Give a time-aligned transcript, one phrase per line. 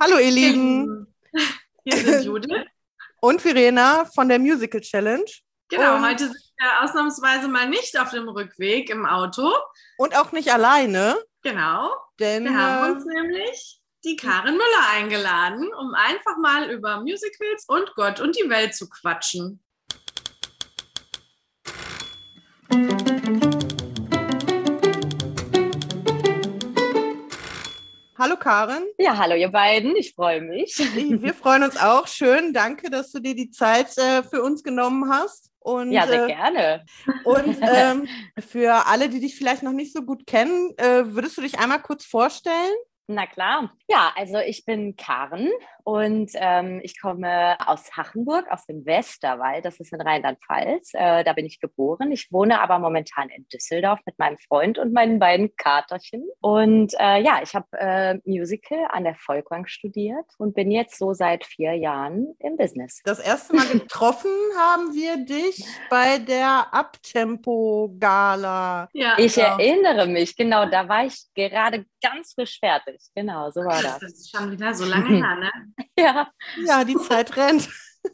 [0.00, 1.06] Hallo ihr Lieben.
[1.84, 2.66] Hier sind Judith.
[3.20, 5.24] Und Verena von der Musical Challenge.
[5.68, 9.52] Genau, und, heute sind wir ausnahmsweise mal nicht auf dem Rückweg im Auto.
[9.96, 11.16] Und auch nicht alleine.
[11.42, 11.94] Genau.
[12.18, 17.64] Denn wir haben äh, uns nämlich die Karin Müller eingeladen, um einfach mal über Musicals
[17.68, 19.62] und Gott und die Welt zu quatschen.
[28.24, 28.84] Hallo Karin.
[28.96, 30.78] Ja, hallo ihr beiden, ich freue mich.
[30.78, 32.06] Wir freuen uns auch.
[32.06, 35.50] Schön, danke, dass du dir die Zeit äh, für uns genommen hast.
[35.58, 36.86] Und, ja, sehr äh, gerne.
[37.24, 38.08] Und ähm,
[38.38, 41.82] für alle, die dich vielleicht noch nicht so gut kennen, äh, würdest du dich einmal
[41.82, 42.72] kurz vorstellen?
[43.06, 43.70] Na klar.
[43.86, 45.50] Ja, also ich bin Karen
[45.84, 50.92] und ähm, ich komme aus Hachenburg, aus dem Westerwald, das ist in Rheinland-Pfalz.
[50.94, 52.10] Äh, da bin ich geboren.
[52.10, 56.24] Ich wohne aber momentan in Düsseldorf mit meinem Freund und meinen beiden Katerchen.
[56.40, 61.12] Und äh, ja, ich habe äh, Musical an der Volkwang studiert und bin jetzt so
[61.12, 63.02] seit vier Jahren im Business.
[63.04, 68.88] Das erste Mal getroffen haben wir dich bei der Abtempo-Gala.
[68.94, 69.58] Ja, ich genau.
[69.58, 72.93] erinnere mich, genau, da war ich gerade ganz frisch fertig.
[73.14, 74.00] Genau, so war das.
[74.00, 75.50] Das ist schon wieder so lange her, ne?
[75.98, 76.30] ja.
[76.64, 77.68] Ja, die Zeit rennt.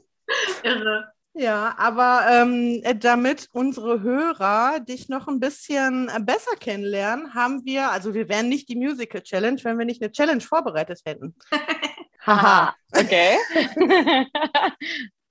[0.63, 1.13] Irre.
[1.33, 8.15] Ja, aber ähm, damit unsere Hörer dich noch ein bisschen besser kennenlernen, haben wir, also
[8.15, 11.37] wir wären nicht die Musical Challenge, wenn wir nicht eine Challenge vorbereitet hätten.
[12.27, 13.37] Haha, okay.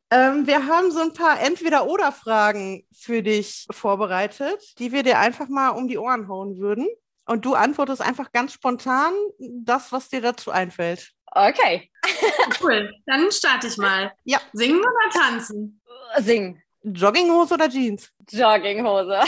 [0.10, 5.70] ähm, wir haben so ein paar Entweder-Oder-Fragen für dich vorbereitet, die wir dir einfach mal
[5.70, 6.88] um die Ohren hauen würden.
[7.30, 11.12] Und du antwortest einfach ganz spontan das, was dir dazu einfällt.
[11.28, 11.92] Okay.
[12.62, 12.92] Cool.
[13.06, 14.12] Dann starte ich mal.
[14.24, 14.42] Ja.
[14.52, 15.80] Singen oder tanzen?
[16.18, 16.62] Singen.
[16.82, 18.12] Jogginghose oder Jeans?
[18.32, 19.20] Jogginghose.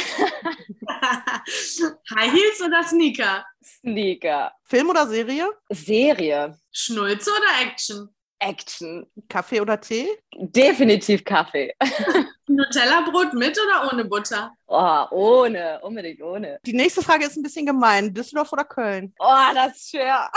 [2.15, 3.45] High Heels oder Sneaker?
[3.63, 4.51] Sneaker.
[4.63, 5.47] Film oder Serie?
[5.69, 6.57] Serie.
[6.71, 8.09] Schnulze oder Action?
[8.41, 9.05] Action.
[9.29, 10.09] Kaffee oder Tee?
[10.35, 11.73] Definitiv Kaffee.
[12.47, 14.51] Nutella-Brot mit oder ohne Butter?
[14.67, 16.59] Oh, ohne, unbedingt ohne.
[16.65, 18.13] Die nächste Frage ist ein bisschen gemein.
[18.13, 19.13] Düsseldorf oder Köln?
[19.19, 20.29] Oh, das ist schwer.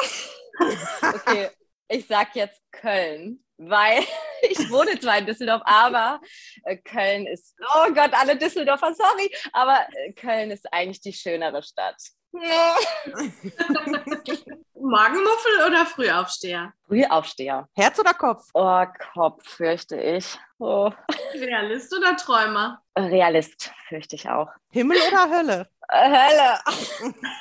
[1.14, 1.50] okay,
[1.88, 4.02] ich sag jetzt Köln, weil
[4.42, 6.20] ich wohne zwar in Düsseldorf, aber
[6.64, 11.62] äh, Köln ist, oh Gott, alle Düsseldorfer, sorry, aber äh, Köln ist eigentlich die schönere
[11.62, 11.96] Stadt.
[14.74, 16.72] Morgenmuffel oder Frühaufsteher?
[16.88, 17.68] Frühaufsteher.
[17.74, 18.50] Herz oder Kopf?
[18.54, 20.36] Oh, Kopf, fürchte ich.
[20.58, 20.90] Oh.
[21.34, 22.82] Realist oder Träumer?
[22.98, 24.48] Realist, fürchte ich auch.
[24.70, 25.68] Himmel oder Hölle?
[25.92, 26.58] Hölle.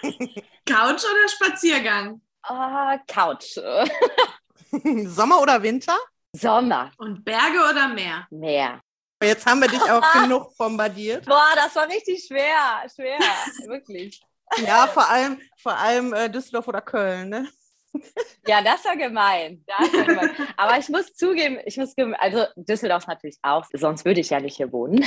[0.65, 2.21] Couch oder Spaziergang?
[2.47, 3.55] Oh, Couch.
[5.07, 5.97] Sommer oder Winter?
[6.33, 6.91] Sommer.
[6.97, 8.27] Und Berge oder Meer?
[8.29, 8.79] Meer.
[9.23, 11.25] Jetzt haben wir dich auch genug bombardiert.
[11.25, 12.83] Boah, das war richtig schwer.
[12.93, 13.19] Schwer,
[13.67, 14.21] wirklich.
[14.65, 17.49] Ja, vor allem, vor allem äh, Düsseldorf oder Köln, ne?
[18.47, 19.63] Ja, das war gemein.
[19.67, 20.31] Das war gemein.
[20.57, 24.57] Aber ich muss zugeben, ich muss, also Düsseldorf natürlich auch, sonst würde ich ja nicht
[24.57, 25.03] hier wohnen.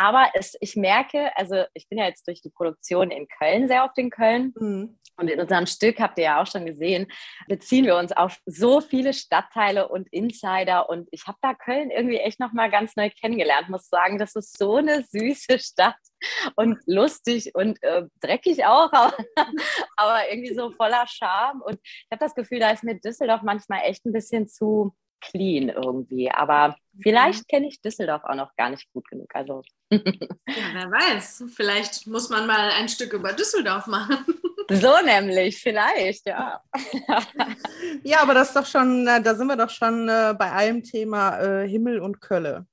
[0.00, 3.84] Aber es, ich merke, also ich bin ja jetzt durch die Produktion in Köln sehr
[3.84, 4.54] oft in Köln.
[4.58, 4.98] Mhm.
[5.18, 7.06] Und in unserem Stück habt ihr ja auch schon gesehen,
[7.48, 10.88] beziehen wir uns auf so viele Stadtteile und Insider.
[10.88, 13.68] Und ich habe da Köln irgendwie echt nochmal ganz neu kennengelernt.
[13.68, 15.98] Muss sagen, das ist so eine süße Stadt
[16.56, 19.14] und lustig und äh, dreckig auch, aber,
[19.96, 21.60] aber, irgendwie so voller Charme.
[21.60, 25.68] Und ich habe das Gefühl, da ist mir Düsseldorf manchmal echt ein bisschen zu clean
[25.68, 26.30] irgendwie.
[26.30, 29.30] Aber vielleicht kenne ich Düsseldorf auch noch gar nicht gut genug.
[29.34, 29.62] Also.
[29.92, 31.44] Ja, wer weiß.
[31.54, 34.24] Vielleicht muss man mal ein Stück über Düsseldorf machen.
[34.72, 36.62] So nämlich, vielleicht, ja.
[38.04, 40.84] Ja, aber das ist doch schon, äh, da sind wir doch schon äh, bei einem
[40.84, 42.66] Thema äh, Himmel und Kölle.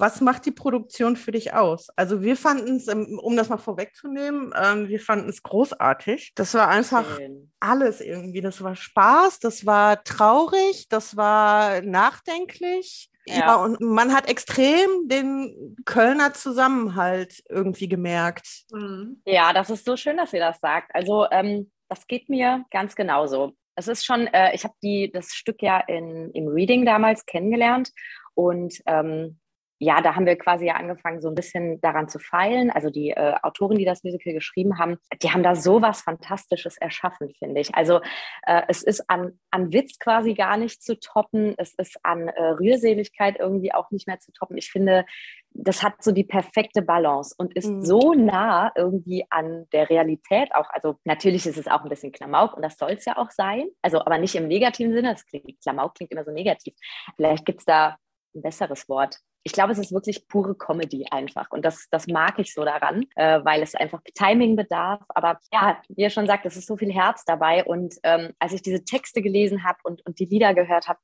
[0.00, 1.88] Was macht die Produktion für dich aus?
[1.96, 6.32] Also wir fanden es, ähm, um das mal vorwegzunehmen, ähm, wir fanden es großartig.
[6.34, 7.50] Das war einfach Schön.
[7.60, 8.40] alles irgendwie.
[8.40, 13.10] Das war Spaß, das war traurig, das war nachdenklich.
[13.26, 13.38] Ja.
[13.38, 13.56] ja.
[13.56, 18.64] und man hat extrem den Kölner Zusammenhalt irgendwie gemerkt.
[18.72, 19.20] Mhm.
[19.26, 20.94] Ja, das ist so schön, dass ihr das sagt.
[20.94, 23.52] Also ähm, das geht mir ganz genauso.
[23.74, 24.74] Es ist schon, äh, ich habe
[25.12, 27.90] das Stück ja in, im Reading damals kennengelernt
[28.34, 29.38] und ähm,
[29.78, 32.70] ja, da haben wir quasi ja angefangen, so ein bisschen daran zu feilen.
[32.70, 36.76] Also die äh, Autoren, die das Musical geschrieben haben, die haben da so was Fantastisches
[36.78, 37.74] erschaffen, finde ich.
[37.74, 38.00] Also
[38.46, 41.54] äh, es ist an, an Witz quasi gar nicht zu toppen.
[41.58, 44.58] Es ist an äh, Rührseligkeit irgendwie auch nicht mehr zu toppen.
[44.58, 45.04] Ich finde,
[45.50, 47.84] das hat so die perfekte Balance und ist mhm.
[47.84, 50.70] so nah irgendwie an der Realität auch.
[50.70, 53.68] Also natürlich ist es auch ein bisschen Klamauk und das soll es ja auch sein.
[53.82, 55.12] Also aber nicht im negativen Sinne.
[55.12, 56.74] Das klingt, Klamauk klingt immer so negativ.
[57.14, 57.96] Vielleicht gibt es da
[58.34, 59.18] ein besseres Wort.
[59.44, 61.50] Ich glaube, es ist wirklich pure Comedy einfach.
[61.50, 65.00] Und das, das mag ich so daran, äh, weil es einfach Timing bedarf.
[65.08, 67.64] Aber ja, wie ihr schon sagt, es ist so viel Herz dabei.
[67.64, 70.98] Und ähm, als ich diese Texte gelesen habe und, und die Lieder gehört habe,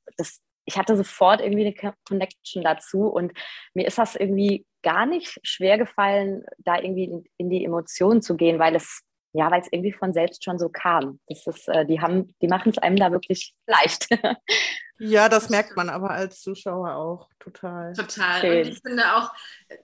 [0.65, 3.07] ich hatte sofort irgendwie eine Connection dazu.
[3.07, 3.33] Und
[3.73, 8.35] mir ist das irgendwie gar nicht schwer gefallen, da irgendwie in, in die Emotionen zu
[8.35, 9.01] gehen, weil es
[9.35, 11.19] ja, weil es irgendwie von selbst schon so kam.
[11.27, 14.07] Das ist, äh, die haben, die machen es einem da wirklich leicht.
[14.97, 17.93] Ja, das merkt man aber als Zuschauer auch total.
[17.93, 18.41] Total.
[18.41, 18.57] Schön.
[18.57, 19.31] Und ich finde auch,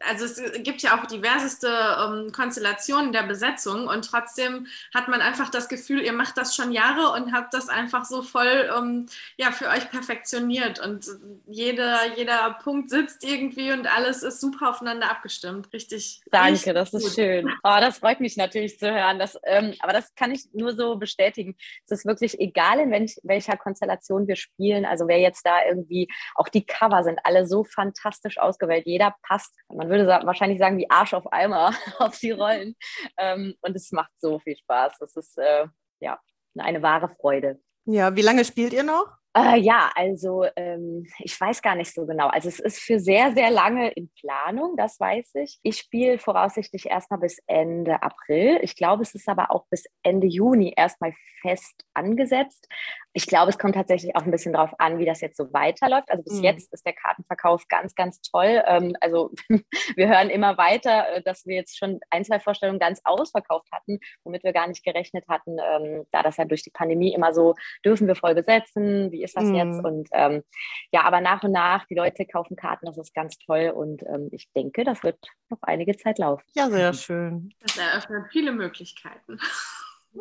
[0.09, 5.49] also es gibt ja auch diverseste ähm, Konstellationen der Besetzung und trotzdem hat man einfach
[5.49, 9.51] das Gefühl, ihr macht das schon Jahre und habt das einfach so voll ähm, ja,
[9.51, 11.05] für euch perfektioniert und
[11.47, 15.71] jeder, jeder Punkt sitzt irgendwie und alles ist super aufeinander abgestimmt.
[15.73, 16.21] Richtig.
[16.31, 17.51] Danke, richtig das ist schön.
[17.63, 19.19] Oh, das freut mich natürlich zu hören.
[19.19, 21.55] Das, ähm, aber das kann ich nur so bestätigen.
[21.85, 24.85] Es ist wirklich egal, in welch, welcher Konstellation wir spielen.
[24.85, 28.85] Also also wer jetzt da irgendwie, auch die Cover sind alle so fantastisch ausgewählt.
[28.85, 32.75] Jeder passt, man würde wahrscheinlich sagen, wie Arsch auf Eimer auf die Rollen.
[33.17, 34.97] Ähm, und es macht so viel Spaß.
[34.99, 35.65] Das ist äh,
[35.99, 36.19] ja
[36.57, 37.59] eine wahre Freude.
[37.85, 39.07] Ja, wie lange spielt ihr noch?
[39.33, 42.27] Äh, ja, also ähm, ich weiß gar nicht so genau.
[42.27, 45.57] Also es ist für sehr, sehr lange in Planung, das weiß ich.
[45.63, 48.59] Ich spiele voraussichtlich erstmal bis Ende April.
[48.61, 52.67] Ich glaube, es ist aber auch bis Ende Juni erstmal fest angesetzt.
[53.13, 56.09] Ich glaube, es kommt tatsächlich auch ein bisschen darauf an, wie das jetzt so weiterläuft.
[56.09, 56.43] Also bis mhm.
[56.43, 58.63] jetzt ist der Kartenverkauf ganz, ganz toll.
[58.65, 59.31] Ähm, also
[59.95, 63.99] wir hören immer weiter, äh, dass wir jetzt schon ein, zwei Vorstellungen ganz ausverkauft hatten,
[64.23, 67.55] womit wir gar nicht gerechnet hatten, ähm, da das ja durch die Pandemie immer so,
[67.83, 69.55] dürfen wir voll besetzen, wie ist das mhm.
[69.55, 69.83] jetzt?
[69.83, 70.43] Und ähm,
[70.91, 74.29] ja, aber nach und nach, die Leute kaufen Karten, das ist ganz toll und ähm,
[74.31, 75.17] ich denke, das wird
[75.49, 76.45] noch einige Zeit laufen.
[76.53, 77.53] Ja, sehr schön.
[77.59, 79.37] Das eröffnet viele Möglichkeiten.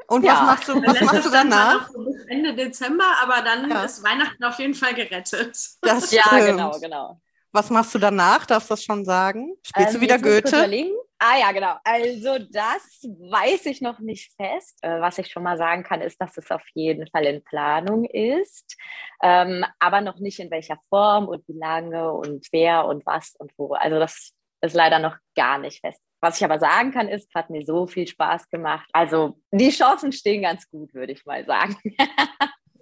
[0.06, 0.32] Und ja.
[0.32, 1.88] was machst du, was machst du danach?
[1.88, 3.84] Bis Ende Dezember, aber dann ja.
[3.84, 5.56] ist Weihnachten auf jeden Fall gerettet.
[5.82, 7.20] Das ja, genau, genau.
[7.52, 8.46] Was machst du danach?
[8.46, 9.56] Darfst du das schon sagen?
[9.66, 10.90] Spielst ähm, du wieder Goethe?
[11.18, 11.74] Ah ja, genau.
[11.84, 14.78] Also das weiß ich noch nicht fest.
[14.82, 18.04] Äh, was ich schon mal sagen kann, ist, dass es auf jeden Fall in Planung
[18.04, 18.76] ist,
[19.22, 23.52] ähm, aber noch nicht in welcher Form und wie lange und wer und was und
[23.58, 23.74] wo.
[23.74, 24.32] Also das
[24.62, 26.00] ist leider noch gar nicht fest.
[26.20, 28.88] Was ich aber sagen kann, ist, hat mir so viel Spaß gemacht.
[28.92, 31.76] Also die Chancen stehen ganz gut, würde ich mal sagen.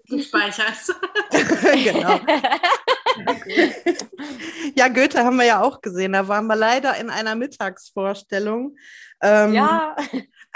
[0.08, 0.94] Du speicherst.
[1.85, 2.19] genau.
[4.75, 6.14] ja, Goethe haben wir ja auch gesehen.
[6.14, 8.75] Da waren wir leider in einer Mittagsvorstellung.
[9.20, 9.94] Ähm, ja.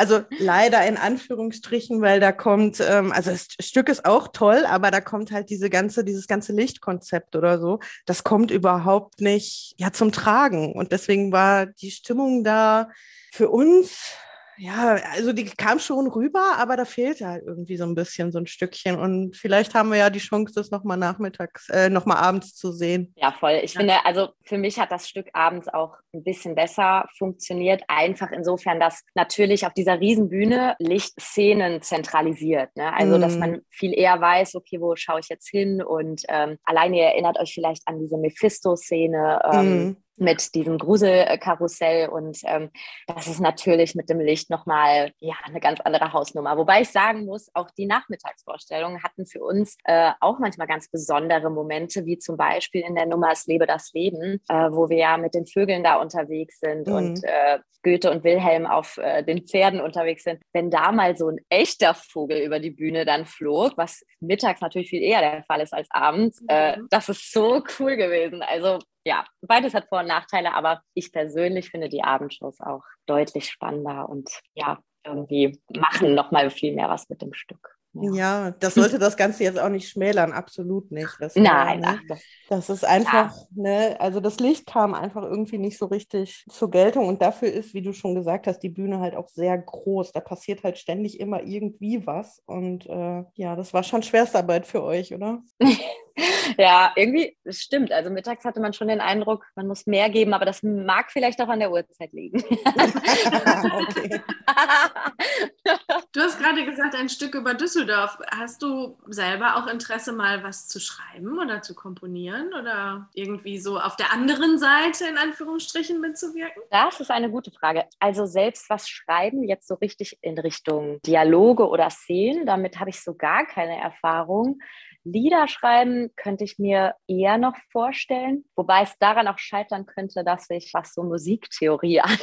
[0.02, 4.90] Also leider in Anführungsstrichen, weil da kommt, ähm, also das Stück ist auch toll, aber
[4.90, 9.92] da kommt halt diese ganze, dieses ganze Lichtkonzept oder so, das kommt überhaupt nicht ja
[9.92, 10.72] zum Tragen.
[10.72, 12.88] Und deswegen war die Stimmung da
[13.30, 14.16] für uns
[14.62, 18.38] ja, also die kam schon rüber, aber da fehlte halt irgendwie so ein bisschen so
[18.38, 18.96] ein Stückchen.
[18.96, 23.12] Und vielleicht haben wir ja die Chance, das nochmal nachmittags, äh, nochmal abends zu sehen.
[23.16, 23.58] Ja, voll.
[23.64, 23.80] Ich ja.
[23.80, 27.82] finde, also für mich hat das Stück abends auch ein bisschen besser funktioniert.
[27.88, 32.70] Einfach insofern, dass natürlich auf dieser Riesenbühne Lichtszenen zentralisiert.
[32.76, 32.94] Ne?
[32.94, 33.20] Also, mm.
[33.20, 33.40] dass mhm.
[33.40, 35.82] man viel eher weiß, okay, wo schaue ich jetzt hin?
[35.82, 39.42] Und ähm, alleine ihr erinnert euch vielleicht an diese Mephisto-Szene.
[39.52, 42.70] Ähm, mm mit diesem Gruselkarussell und ähm,
[43.06, 46.56] das ist natürlich mit dem Licht nochmal ja, eine ganz andere Hausnummer.
[46.56, 51.50] Wobei ich sagen muss, auch die Nachmittagsvorstellungen hatten für uns äh, auch manchmal ganz besondere
[51.50, 55.16] Momente, wie zum Beispiel in der Nummer Es lebe das Leben, äh, wo wir ja
[55.16, 56.94] mit den Vögeln da unterwegs sind mhm.
[56.94, 60.40] und äh, Goethe und Wilhelm auf äh, den Pferden unterwegs sind.
[60.52, 64.90] Wenn da mal so ein echter Vogel über die Bühne dann flog, was mittags natürlich
[64.90, 66.86] viel eher der Fall ist als abends, äh, mhm.
[66.90, 68.42] das ist so cool gewesen.
[68.42, 73.50] Also ja, beides hat Vor- und Nachteile, aber ich persönlich finde die Abendshows auch deutlich
[73.50, 77.76] spannender und ja, irgendwie machen nochmal viel mehr was mit dem Stück.
[77.94, 78.12] Ja.
[78.14, 78.50] ja.
[78.52, 81.14] das sollte das Ganze jetzt auch nicht schmälern, absolut nicht.
[81.20, 82.00] Das Nein, war, ne?
[82.08, 83.46] das, das, ist einfach, ja.
[83.54, 87.74] ne, also das Licht kam einfach irgendwie nicht so richtig zur Geltung und dafür ist,
[87.74, 90.12] wie du schon gesagt hast, die Bühne halt auch sehr groß.
[90.12, 94.82] Da passiert halt ständig immer irgendwie was und äh, ja, das war schon Schwerstarbeit für
[94.82, 95.42] euch, oder?
[96.58, 97.92] ja, irgendwie das stimmt.
[97.92, 101.40] Also mittags hatte man schon den Eindruck, man muss mehr geben, aber das mag vielleicht
[101.40, 102.42] auch an der Uhrzeit liegen.
[106.12, 108.18] du hast gerade gesagt, ein Stück über Düsseldorf.
[108.30, 113.78] Hast du selber auch Interesse, mal was zu schreiben oder zu komponieren oder irgendwie so
[113.78, 116.62] auf der anderen Seite in Anführungsstrichen mitzuwirken?
[116.70, 117.84] Das ist eine gute Frage.
[117.98, 123.02] Also selbst was schreiben, jetzt so richtig in Richtung Dialoge oder Szenen, damit habe ich
[123.02, 124.60] so gar keine Erfahrung.
[125.04, 130.48] Lieder schreiben könnte ich mir eher noch vorstellen, wobei es daran auch scheitern könnte, dass
[130.50, 132.18] ich, was so Musiktheorie an,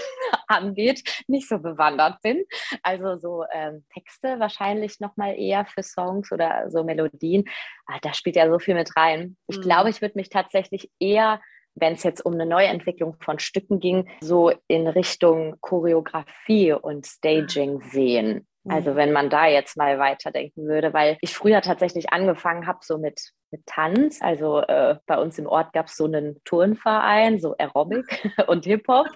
[0.48, 2.46] angeht, nicht so bewandert bin.
[2.84, 7.46] Also so ähm, Texte wahrscheinlich noch mal eher für Songs oder so Melodien.
[7.86, 9.38] Ah, da spielt ja so viel mit rein.
[9.48, 9.62] Ich mhm.
[9.62, 11.42] glaube, ich würde mich tatsächlich eher
[11.76, 17.82] wenn es jetzt um eine Neuentwicklung von Stücken ging, so in Richtung Choreografie und Staging
[17.82, 18.48] sehen.
[18.68, 18.96] Also mhm.
[18.96, 23.32] wenn man da jetzt mal weiterdenken würde, weil ich früher tatsächlich angefangen habe, so mit,
[23.52, 24.22] mit Tanz.
[24.22, 29.08] Also äh, bei uns im Ort gab es so einen Turnverein, so Aerobic und Hip-Hop.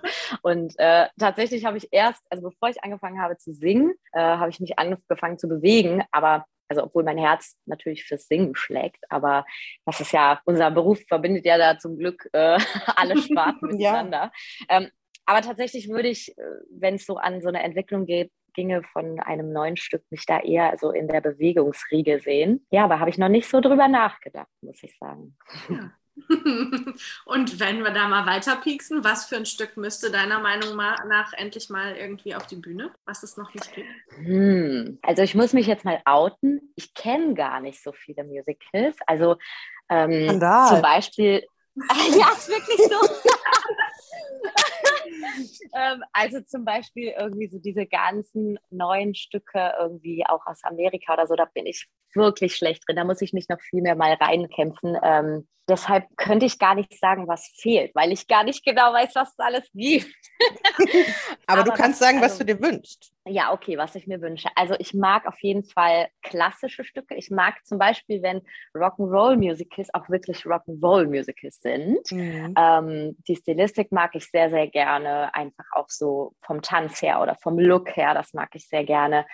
[0.41, 4.49] Und äh, tatsächlich habe ich erst, also bevor ich angefangen habe zu singen, äh, habe
[4.49, 6.03] ich mich angefangen zu bewegen.
[6.11, 9.45] Aber also obwohl mein Herz natürlich fürs Singen schlägt, aber
[9.85, 12.57] das ist ja, unser Beruf verbindet ja da zum Glück äh,
[12.95, 14.31] alle Sparten miteinander.
[14.69, 14.77] Ja.
[14.77, 14.89] Ähm,
[15.25, 19.19] aber tatsächlich würde ich, äh, wenn es so an so eine Entwicklung geht, ginge von
[19.19, 22.65] einem neuen Stück mich da eher so in der Bewegungsriege sehen.
[22.71, 25.35] Ja, aber habe ich noch nicht so drüber nachgedacht, muss ich sagen.
[25.69, 25.91] Ja.
[27.25, 31.33] Und wenn wir da mal weiter pieksen, was für ein Stück müsste deiner Meinung nach
[31.33, 33.87] endlich mal irgendwie auf die Bühne, was es noch nicht gibt?
[34.17, 34.99] Hm.
[35.01, 36.73] Also ich muss mich jetzt mal outen.
[36.75, 38.97] Ich kenne gar nicht so viele Musicals.
[39.07, 39.37] Also
[39.89, 41.43] ähm, zum Beispiel.
[42.19, 42.99] ja, ist wirklich so.
[45.73, 51.27] ähm, also zum Beispiel irgendwie so diese ganzen neuen Stücke irgendwie auch aus Amerika oder
[51.27, 52.95] so, da bin ich wirklich schlecht drin.
[52.95, 54.97] Da muss ich mich noch viel mehr mal reinkämpfen.
[55.01, 59.15] Ähm, deshalb könnte ich gar nicht sagen, was fehlt, weil ich gar nicht genau weiß,
[59.15, 60.13] was es alles gibt.
[60.67, 60.89] Aber,
[61.61, 63.13] Aber, du kannst was, sagen, was also, du dir wünschst.
[63.25, 64.49] Ja, okay, was ich mir wünsche.
[64.55, 67.15] Also ich mag auf jeden Fall klassische Stücke.
[67.15, 68.41] Ich mag zum Beispiel, wenn
[68.75, 72.11] Rock'n'Roll-Musicals auch wirklich Rock'n'Roll-Musicals sind.
[72.11, 72.53] Mhm.
[72.57, 75.33] Ähm, die Stilistik mag ich sehr, sehr gerne.
[75.33, 79.25] Einfach auch so vom Tanz her oder vom Look her, das mag ich sehr gerne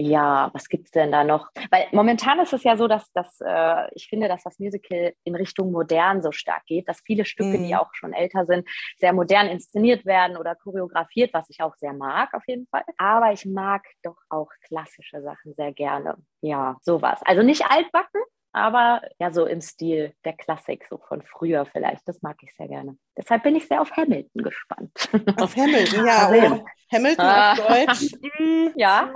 [0.00, 1.48] ja, was gibt es denn da noch?
[1.70, 5.34] Weil momentan ist es ja so, dass, dass äh, ich finde, dass das Musical in
[5.34, 7.66] Richtung modern so stark geht, dass viele Stücke, mhm.
[7.66, 11.92] die auch schon älter sind, sehr modern inszeniert werden oder choreografiert, was ich auch sehr
[11.94, 12.84] mag auf jeden Fall.
[12.96, 16.16] Aber ich mag doch auch klassische Sachen sehr gerne.
[16.42, 17.20] Ja, sowas.
[17.24, 22.06] Also nicht altbacken, aber ja, so im Stil der Klassik, so von früher vielleicht.
[22.06, 22.96] Das mag ich sehr gerne.
[23.16, 24.92] Deshalb bin ich sehr auf Hamilton gespannt.
[25.40, 26.30] Auf Hamilton, ja.
[26.30, 27.52] Oh, Hamilton ah.
[27.52, 28.12] auf Deutsch.
[28.76, 29.12] ja.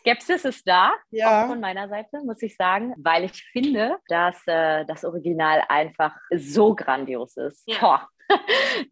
[0.00, 1.44] Skepsis ist da, ja.
[1.44, 6.16] auch von meiner Seite, muss ich sagen, weil ich finde, dass äh, das Original einfach
[6.34, 7.62] so grandios ist.
[7.66, 8.08] Ja.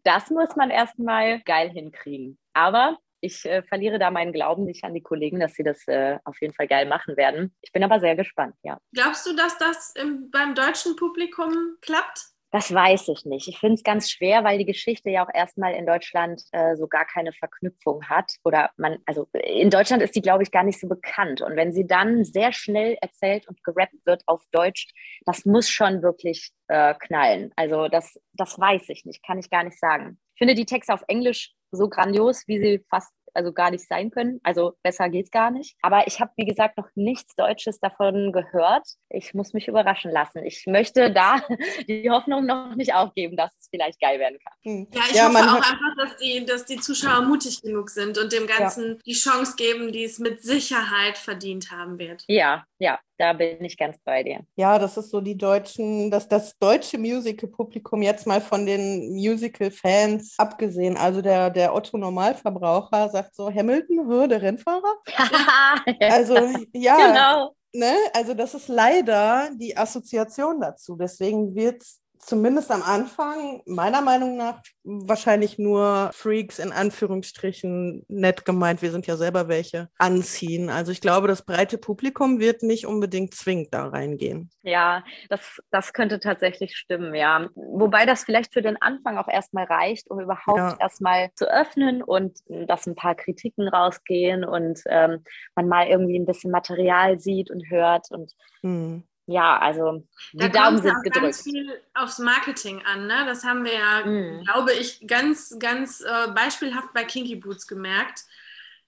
[0.03, 2.37] Das muss man erstmal geil hinkriegen.
[2.51, 6.17] Aber ich äh, verliere da meinen Glauben nicht an die Kollegen, dass sie das äh,
[6.25, 7.55] auf jeden Fall geil machen werden.
[7.61, 8.77] Ich bin aber sehr gespannt, ja.
[8.93, 12.31] Glaubst du, dass das im, beim deutschen Publikum klappt?
[12.51, 13.47] Das weiß ich nicht.
[13.47, 16.87] Ich finde es ganz schwer, weil die Geschichte ja auch erstmal in Deutschland äh, so
[16.87, 18.37] gar keine Verknüpfung hat.
[18.43, 21.41] Oder man, also in Deutschland ist die, glaube ich, gar nicht so bekannt.
[21.41, 24.87] Und wenn sie dann sehr schnell erzählt und gerappt wird auf Deutsch,
[25.25, 27.51] das muss schon wirklich äh, knallen.
[27.55, 30.19] Also das, das weiß ich nicht, kann ich gar nicht sagen.
[30.33, 34.11] Ich finde die Texte auf Englisch so grandios, wie sie fast also gar nicht sein
[34.11, 34.39] können.
[34.43, 35.75] Also besser geht's gar nicht.
[35.81, 38.87] Aber ich habe, wie gesagt, noch nichts Deutsches davon gehört.
[39.09, 40.43] Ich muss mich überraschen lassen.
[40.43, 41.41] Ich möchte da
[41.87, 44.53] die Hoffnung noch nicht aufgeben, dass es vielleicht geil werden kann.
[44.63, 44.87] Hm.
[44.93, 48.31] Ja, ich ja, hoffe auch einfach, dass die, dass die Zuschauer mutig genug sind und
[48.31, 48.97] dem Ganzen ja.
[49.05, 52.23] die Chance geben, die es mit Sicherheit verdient haben wird.
[52.27, 54.39] Ja, ja, da bin ich ganz bei dir.
[54.55, 60.35] Ja, das ist so die deutschen, dass das deutsche Musical-Publikum jetzt mal von den Musical-Fans
[60.37, 64.95] abgesehen, also der, der Otto-Normalverbraucher sagt so, Hamilton, der Rennfahrer?
[65.99, 66.35] also
[66.73, 67.55] ja, genau.
[67.73, 67.93] Ne?
[68.13, 70.95] Also das ist leider die Assoziation dazu.
[70.95, 78.45] Deswegen wird es zumindest am Anfang meiner Meinung nach wahrscheinlich nur Freaks in Anführungsstrichen nett
[78.45, 80.69] gemeint, wir sind ja selber welche, anziehen.
[80.69, 84.49] Also ich glaube, das breite Publikum wird nicht unbedingt zwingend da reingehen.
[84.61, 87.47] Ja, das, das könnte tatsächlich stimmen, ja.
[87.55, 90.77] Wobei das vielleicht für den Anfang auch erstmal reicht, um überhaupt ja.
[90.79, 95.23] erstmal zu öffnen und dass ein paar Kritiken rausgehen und ähm,
[95.55, 100.47] man mal irgendwie ein bisschen Material sieht und hört und hm ja, also die da
[100.49, 101.23] Daumen sind gedrückt.
[101.23, 103.05] ganz viel aufs Marketing an.
[103.05, 103.25] Ne?
[103.27, 104.43] Das haben wir ja, mm.
[104.43, 108.23] glaube ich, ganz, ganz äh, beispielhaft bei Kinky Boots gemerkt.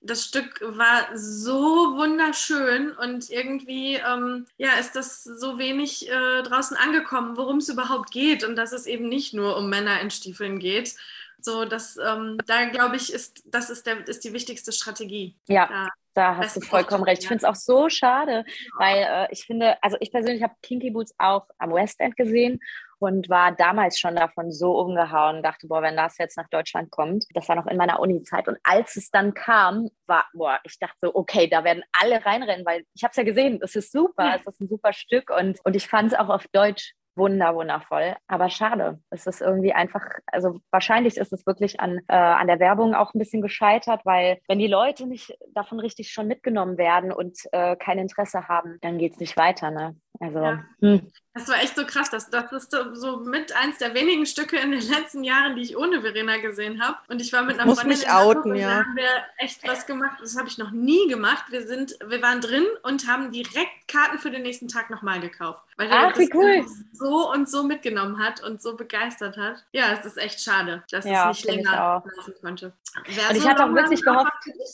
[0.04, 6.76] Das Stück war so wunderschön und irgendwie ähm, ja, ist das so wenig äh, draußen
[6.76, 10.58] angekommen, worum es überhaupt geht und dass es eben nicht nur um Männer in Stiefeln
[10.58, 10.96] geht.
[11.42, 15.36] So, das, ähm, da glaube ich, ist, das ist, der, ist die wichtigste Strategie.
[15.48, 17.24] Ja, da, da hast du vollkommen recht.
[17.24, 18.46] Ich finde es auch so schade,
[18.78, 22.60] weil äh, ich finde, also ich persönlich habe Kinky Boots auch am West End gesehen
[23.02, 27.26] und war damals schon davon so umgehauen, dachte, boah, wenn das jetzt nach Deutschland kommt,
[27.34, 28.48] das war noch in meiner Uni-Zeit.
[28.48, 32.64] Und als es dann kam, war, boah, ich dachte so, okay, da werden alle reinrennen,
[32.64, 34.36] weil ich habe es ja gesehen, es ist super, ja.
[34.36, 38.16] es ist ein super Stück und, und ich fand es auch auf Deutsch wunder, wundervoll.
[38.28, 39.00] Aber schade.
[39.10, 43.14] Es ist irgendwie einfach, also wahrscheinlich ist es wirklich an, äh, an der Werbung auch
[43.14, 47.76] ein bisschen gescheitert, weil wenn die Leute nicht davon richtig schon mitgenommen werden und äh,
[47.76, 49.72] kein Interesse haben, dann geht es nicht weiter.
[49.72, 49.96] Ne?
[50.22, 50.64] Also, ja.
[50.80, 51.12] hm.
[51.34, 52.10] Das war echt so krass.
[52.12, 55.78] Das, das ist so mit eins der wenigen Stücke in den letzten Jahren, die ich
[55.78, 56.98] ohne Verena gesehen habe.
[57.08, 58.68] Und ich war mit einer Muss Freundin mich outen, ja.
[58.68, 60.20] da haben wir echt was gemacht.
[60.22, 61.46] Das habe ich noch nie gemacht.
[61.50, 65.64] Wir, sind, wir waren drin und haben direkt Karten für den nächsten Tag nochmal gekauft.
[65.78, 66.66] Weil der Ach, das cool.
[66.92, 69.66] so und so mitgenommen hat und so begeistert hat.
[69.72, 72.74] Ja, es ist echt schade, dass ja, es nicht länger laufen konnte.
[73.08, 74.32] Wer und ich hatte auch wirklich gehofft,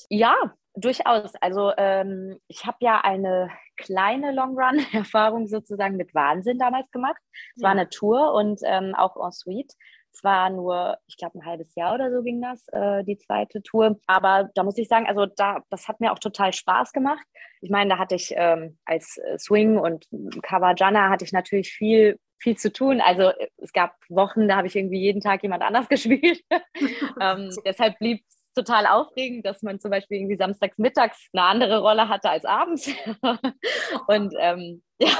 [0.09, 0.35] ja,
[0.77, 1.34] durchaus.
[1.41, 7.22] Also ähm, ich habe ja eine kleine Long Run Erfahrung sozusagen mit Wahnsinn damals gemacht.
[7.55, 7.65] Es ja.
[7.65, 9.74] war eine Tour und ähm, auch en suite.
[10.13, 13.62] Es war nur, ich glaube, ein halbes Jahr oder so ging das, äh, die zweite
[13.62, 14.00] Tour.
[14.07, 17.24] Aber da muss ich sagen, also da, das hat mir auch total Spaß gemacht.
[17.62, 20.07] Ich meine, da hatte ich ähm, als äh, Swing und
[20.41, 23.01] Kawajana hatte ich natürlich viel viel zu tun.
[23.01, 26.41] Also es gab Wochen, da habe ich irgendwie jeden Tag jemand anders gespielt.
[27.22, 28.24] ähm, deshalb blieb
[28.57, 32.87] total aufregend, dass man zum Beispiel irgendwie samstags mittags eine andere Rolle hatte als abends.
[34.07, 35.15] und ähm, ja,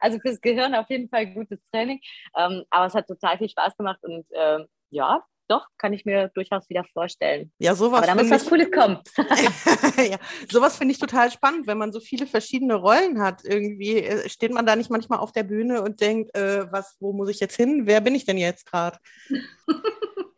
[0.00, 2.00] also fürs Gehirn auf jeden Fall gutes Training.
[2.36, 6.30] Ähm, aber es hat total viel Spaß gemacht und ähm, ja, doch, kann ich mir
[6.34, 7.52] durchaus wieder vorstellen.
[7.58, 7.98] Ja, sowas.
[7.98, 9.00] Aber da muss was Cooles kommen.
[9.98, 10.18] ja,
[10.50, 13.44] sowas finde ich total spannend, wenn man so viele verschiedene Rollen hat.
[13.44, 17.12] Irgendwie äh, steht man da nicht manchmal auf der Bühne und denkt, äh, was, wo
[17.12, 17.82] muss ich jetzt hin?
[17.84, 18.98] Wer bin ich denn jetzt gerade?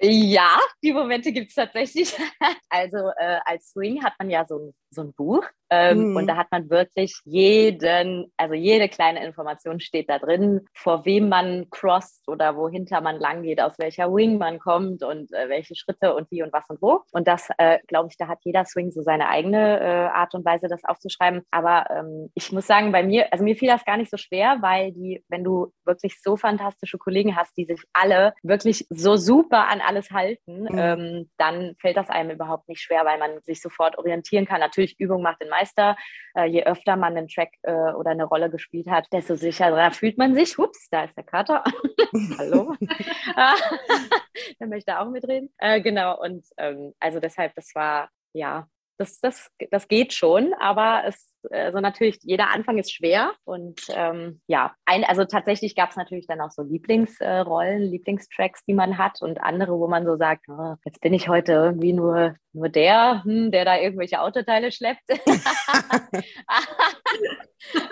[0.00, 2.14] Ja, die Momente gibt es tatsächlich.
[2.68, 6.16] Also äh, als Swing hat man ja so, so ein Buch ähm, mhm.
[6.16, 11.28] Und da hat man wirklich jeden, also jede kleine Information steht da drin, vor wem
[11.28, 15.74] man crosst oder wohinter man lang geht, aus welcher Wing man kommt und äh, welche
[15.74, 17.02] Schritte und wie und was und wo.
[17.12, 20.44] Und das, äh, glaube ich, da hat jeder Swing so seine eigene äh, Art und
[20.44, 21.42] Weise, das aufzuschreiben.
[21.50, 24.58] Aber ähm, ich muss sagen, bei mir, also mir fiel das gar nicht so schwer,
[24.60, 29.66] weil die, wenn du wirklich so fantastische Kollegen hast, die sich alle wirklich so super
[29.68, 30.78] an alles halten, mhm.
[30.78, 34.60] ähm, dann fällt das einem überhaupt nicht schwer, weil man sich sofort orientieren kann.
[34.60, 35.96] Natürlich Übung macht den Meister.
[36.34, 40.18] Äh, je öfter man einen Track äh, oder eine Rolle gespielt hat, desto sicherer fühlt
[40.18, 40.56] man sich.
[40.58, 41.64] Hups, da ist der Kater.
[42.38, 42.74] Hallo.
[44.60, 45.52] der möchte auch mitreden.
[45.58, 51.02] Äh, genau, und ähm, also deshalb, das war ja das, das, das geht schon, aber
[51.06, 55.96] es, also natürlich, jeder Anfang ist schwer und ähm, ja, ein, also tatsächlich gab es
[55.96, 60.16] natürlich dann auch so Lieblingsrollen, äh, Lieblingstracks, die man hat und andere, wo man so
[60.16, 64.72] sagt, oh, jetzt bin ich heute irgendwie nur, nur der, hm, der da irgendwelche Autoteile
[64.72, 65.02] schleppt.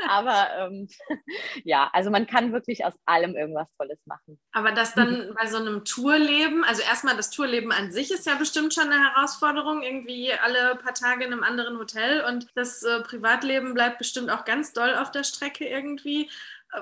[0.08, 0.88] aber ähm,
[1.64, 4.38] ja, also man kann wirklich aus allem irgendwas Tolles machen.
[4.52, 8.34] Aber das dann bei so einem Tourleben, also erstmal das Tourleben an sich ist ja
[8.34, 13.00] bestimmt schon eine Herausforderung, irgendwie alle paar Tage in einem anderen Hotel und das äh,
[13.44, 16.28] Privatleben bleibt bestimmt auch ganz doll auf der Strecke irgendwie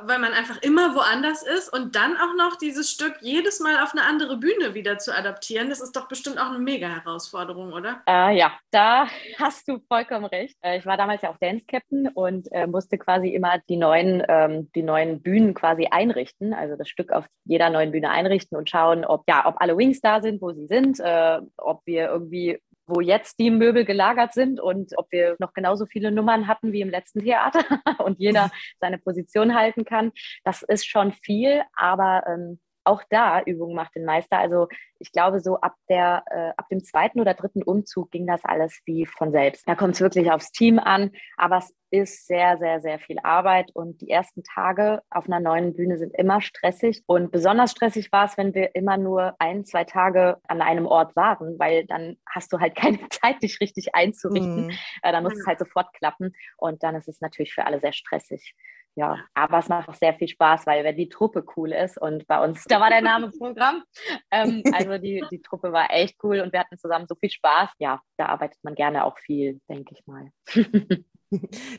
[0.04, 3.92] weil man einfach immer woanders ist und dann auch noch dieses Stück jedes Mal auf
[3.92, 8.00] eine andere Bühne wieder zu adaptieren, das ist doch bestimmt auch eine mega Herausforderung, oder?
[8.08, 9.06] Äh, ja, da
[9.38, 10.56] hast du vollkommen recht.
[10.62, 14.22] Äh, ich war damals ja auch Dance Captain und äh, musste quasi immer die neuen,
[14.28, 18.70] ähm, die neuen Bühnen quasi einrichten, also das Stück auf jeder neuen Bühne einrichten und
[18.70, 22.58] schauen, ob ja, ob alle Wings da sind, wo sie sind, äh, ob wir irgendwie
[22.86, 26.80] wo jetzt die Möbel gelagert sind und ob wir noch genauso viele Nummern hatten wie
[26.80, 27.60] im letzten Theater
[28.04, 30.12] und jeder seine Position halten kann.
[30.44, 34.38] Das ist schon viel, aber ähm, auch da Übung macht den Meister.
[34.38, 34.68] Also
[34.98, 38.80] ich glaube, so ab, der, äh, ab dem zweiten oder dritten Umzug ging das alles
[38.84, 39.68] wie von selbst.
[39.68, 43.70] Da kommt es wirklich aufs Team an, aber es ist sehr, sehr, sehr viel Arbeit
[43.74, 48.24] und die ersten Tage auf einer neuen Bühne sind immer stressig und besonders stressig war
[48.24, 52.52] es, wenn wir immer nur ein, zwei Tage an einem Ort waren, weil dann hast
[52.52, 54.66] du halt keine Zeit, dich richtig einzurichten.
[54.66, 54.72] Mhm.
[55.02, 57.92] Äh, dann muss es halt sofort klappen und dann ist es natürlich für alle sehr
[57.92, 58.54] stressig
[58.94, 62.26] ja, aber es macht auch sehr viel Spaß, weil wenn die Truppe cool ist und
[62.26, 63.82] bei uns, da war der Name Programm.
[64.30, 67.70] Ähm, also die, die Truppe war echt cool und wir hatten zusammen so viel Spaß.
[67.78, 70.30] Ja, da arbeitet man gerne auch viel, denke ich mal.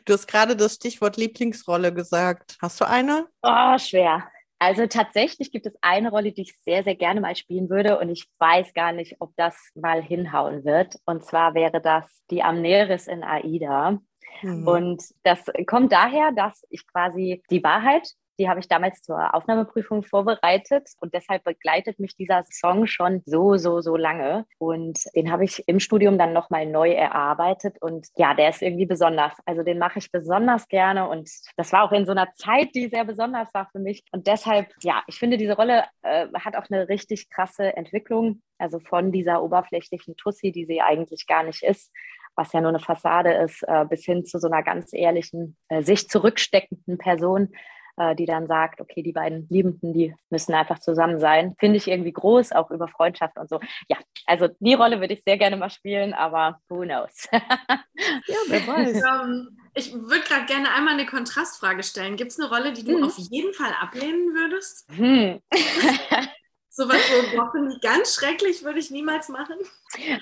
[0.06, 2.58] Du hast gerade das Stichwort Lieblingsrolle gesagt.
[2.60, 3.28] Hast du eine?
[3.44, 4.28] Oh, schwer.
[4.58, 8.10] Also tatsächlich gibt es eine Rolle, die ich sehr, sehr gerne mal spielen würde und
[8.10, 10.96] ich weiß gar nicht, ob das mal hinhauen wird.
[11.06, 14.00] Und zwar wäre das die Amneris in Aida.
[14.42, 14.68] Mhm.
[14.68, 20.04] Und das kommt daher, dass ich quasi die Wahrheit, die habe ich damals zur Aufnahmeprüfung
[20.04, 24.46] vorbereitet und deshalb begleitet mich dieser Song schon so, so, so lange.
[24.58, 28.86] Und den habe ich im Studium dann nochmal neu erarbeitet und ja, der ist irgendwie
[28.86, 29.34] besonders.
[29.46, 32.88] Also den mache ich besonders gerne und das war auch in so einer Zeit, die
[32.88, 34.04] sehr besonders war für mich.
[34.12, 38.42] Und deshalb, ja, ich finde, diese Rolle äh, hat auch eine richtig krasse Entwicklung.
[38.58, 41.92] Also von dieser oberflächlichen Tussi, die sie eigentlich gar nicht ist,
[42.36, 45.84] was ja nur eine Fassade ist, äh, bis hin zu so einer ganz ehrlichen, äh,
[45.84, 47.50] sich zurücksteckenden Person.
[47.96, 51.56] äh, die dann sagt, okay, die beiden Liebenden, die müssen einfach zusammen sein.
[51.60, 53.60] Finde ich irgendwie groß, auch über Freundschaft und so.
[53.88, 57.28] Ja, also die Rolle würde ich sehr gerne mal spielen, aber who knows?
[57.32, 58.96] ja, wer weiß.
[58.96, 62.16] Ähm, ich würde gerade gerne einmal eine Kontrastfrage stellen.
[62.16, 63.04] Gibt es eine Rolle, die du hm.
[63.04, 64.90] auf jeden Fall ablehnen würdest?
[64.92, 65.40] Hm.
[66.76, 69.58] Sowas so, doch, finde ich ganz schrecklich, würde ich niemals machen.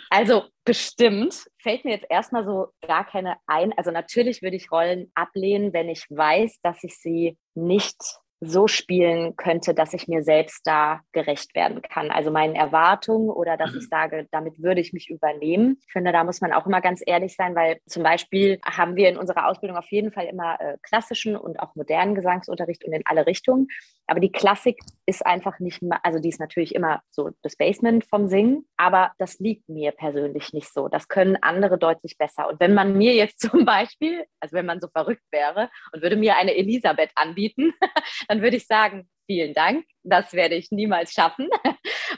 [0.09, 3.71] Also bestimmt fällt mir jetzt erstmal so gar keine ein.
[3.77, 7.95] Also natürlich würde ich Rollen ablehnen, wenn ich weiß, dass ich sie nicht
[8.43, 12.09] so spielen könnte, dass ich mir selbst da gerecht werden kann.
[12.09, 13.89] Also meinen Erwartungen oder dass ich mhm.
[13.89, 15.77] sage, damit würde ich mich übernehmen.
[15.85, 19.09] Ich finde, da muss man auch immer ganz ehrlich sein, weil zum Beispiel haben wir
[19.09, 23.03] in unserer Ausbildung auf jeden Fall immer äh, klassischen und auch modernen Gesangsunterricht und in
[23.05, 23.67] alle Richtungen.
[24.07, 28.27] Aber die Klassik ist einfach nicht, also die ist natürlich immer so das Basement vom
[28.27, 30.87] Singen, aber das liegt mir persönlich nicht so.
[30.87, 32.49] Das können andere deutlich besser.
[32.49, 36.15] Und wenn man mir jetzt zum Beispiel, also wenn man so verrückt wäre und würde
[36.15, 37.73] mir eine Elisabeth anbieten,
[38.27, 39.85] dann würde ich sagen, vielen Dank.
[40.03, 41.47] Das werde ich niemals schaffen,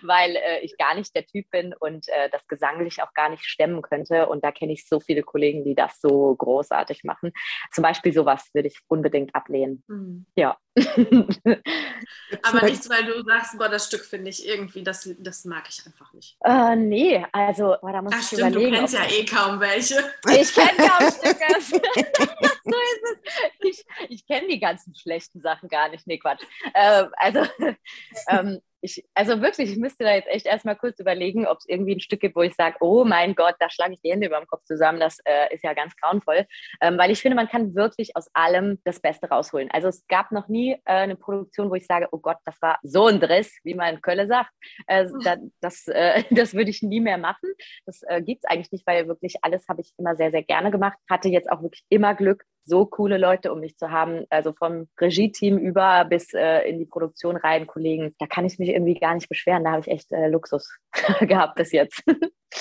[0.07, 3.45] weil äh, ich gar nicht der Typ bin und äh, das gesanglich auch gar nicht
[3.45, 4.27] stemmen könnte.
[4.27, 7.31] Und da kenne ich so viele Kollegen, die das so großartig machen.
[7.71, 9.83] Zum Beispiel sowas würde ich unbedingt ablehnen.
[9.87, 10.25] Mhm.
[10.35, 10.57] Ja.
[12.43, 15.85] Aber nicht, weil du sagst, boah, das Stück finde ich irgendwie, das, das mag ich
[15.85, 16.35] einfach nicht.
[16.43, 18.71] Äh, nee, also boah, da muss Ach, ich stimmt, überlegen.
[18.71, 19.95] Du kennst ja eh kaum welche.
[20.31, 21.45] Ich kenne kaum Stücke.
[22.63, 23.19] so ist es.
[23.59, 26.07] Ich, ich kenne die ganzen schlechten Sachen gar nicht.
[26.07, 26.43] Nee, Quatsch.
[26.73, 27.45] Äh, also
[28.27, 31.95] ähm, ich, also wirklich, ich müsste da jetzt echt erstmal kurz überlegen, ob es irgendwie
[31.95, 34.37] ein Stück gibt, wo ich sage, oh mein Gott, da schlage ich die Hände über
[34.37, 36.45] dem Kopf zusammen, das äh, ist ja ganz grauenvoll.
[36.81, 39.71] Ähm, weil ich finde, man kann wirklich aus allem das Beste rausholen.
[39.71, 42.77] Also es gab noch nie äh, eine Produktion, wo ich sage, oh Gott, das war
[42.83, 44.51] so ein Driss, wie man in Köln sagt.
[44.87, 47.53] Äh, da, das, äh, das würde ich nie mehr machen.
[47.85, 50.71] Das äh, gibt es eigentlich nicht, weil wirklich alles habe ich immer sehr, sehr gerne
[50.71, 50.97] gemacht.
[51.09, 54.87] Hatte jetzt auch wirklich immer Glück, so coole Leute um mich zu haben, also vom
[54.99, 58.15] Regie-Team über bis äh, in die Produktion rein, Kollegen.
[58.19, 59.63] Da kann ich mich irgendwie gar nicht beschweren.
[59.63, 60.69] Da habe ich echt äh, Luxus
[61.21, 62.03] gehabt bis jetzt.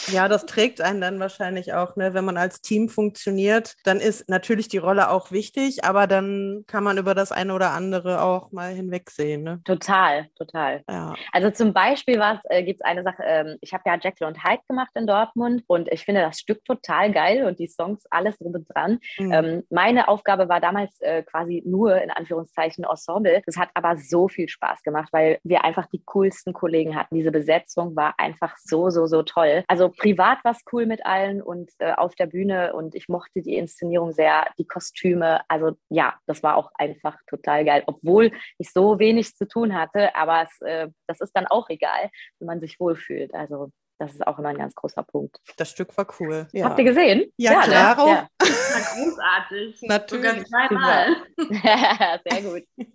[0.09, 2.15] Ja, das trägt einen dann wahrscheinlich auch, ne?
[2.15, 6.85] wenn man als Team funktioniert, dann ist natürlich die Rolle auch wichtig, aber dann kann
[6.85, 9.43] man über das eine oder andere auch mal hinwegsehen.
[9.43, 9.61] Ne?
[9.65, 10.83] Total, total.
[10.88, 11.15] Ja.
[11.33, 14.62] Also zum Beispiel äh, gibt es eine Sache, ähm, ich habe ja Jekyll und Hyde
[14.69, 18.55] gemacht in Dortmund und ich finde das Stück total geil und die Songs, alles drum
[18.55, 18.99] und dran.
[19.19, 19.33] Mhm.
[19.33, 23.42] Ähm, meine Aufgabe war damals äh, quasi nur in Anführungszeichen Ensemble.
[23.44, 27.14] Das hat aber so viel Spaß gemacht, weil wir einfach die coolsten Kollegen hatten.
[27.14, 29.64] Diese Besetzung war einfach so, so, so toll.
[29.68, 33.42] Also privat war es cool mit allen und äh, auf der Bühne und ich mochte
[33.42, 35.42] die Inszenierung sehr, die Kostüme.
[35.48, 40.14] Also ja, das war auch einfach total geil, obwohl ich so wenig zu tun hatte.
[40.14, 43.35] Aber es, äh, das ist dann auch egal, wenn man sich wohlfühlt.
[43.35, 43.68] Also
[44.03, 45.38] das ist auch immer ein ganz großer Punkt.
[45.57, 46.49] Das Stück war cool.
[46.53, 46.65] Ja.
[46.65, 47.33] Habt ihr gesehen?
[47.37, 47.65] Ja, ja ne?
[47.67, 48.09] klar.
[48.09, 48.29] Ja.
[48.41, 49.79] großartig.
[49.83, 50.45] Natürlich.
[50.49, 51.17] Zweimal.
[52.29, 52.62] Sehr gut.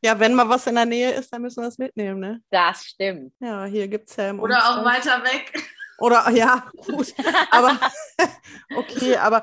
[0.00, 2.40] Ja, wenn mal was in der Nähe ist, dann müssen wir es mitnehmen, ne?
[2.50, 3.32] Das stimmt.
[3.40, 5.52] Ja, hier gibt es ja Oder auch weiter weg.
[5.98, 7.12] Oder ja, gut.
[7.50, 7.76] Aber
[8.76, 9.42] okay, aber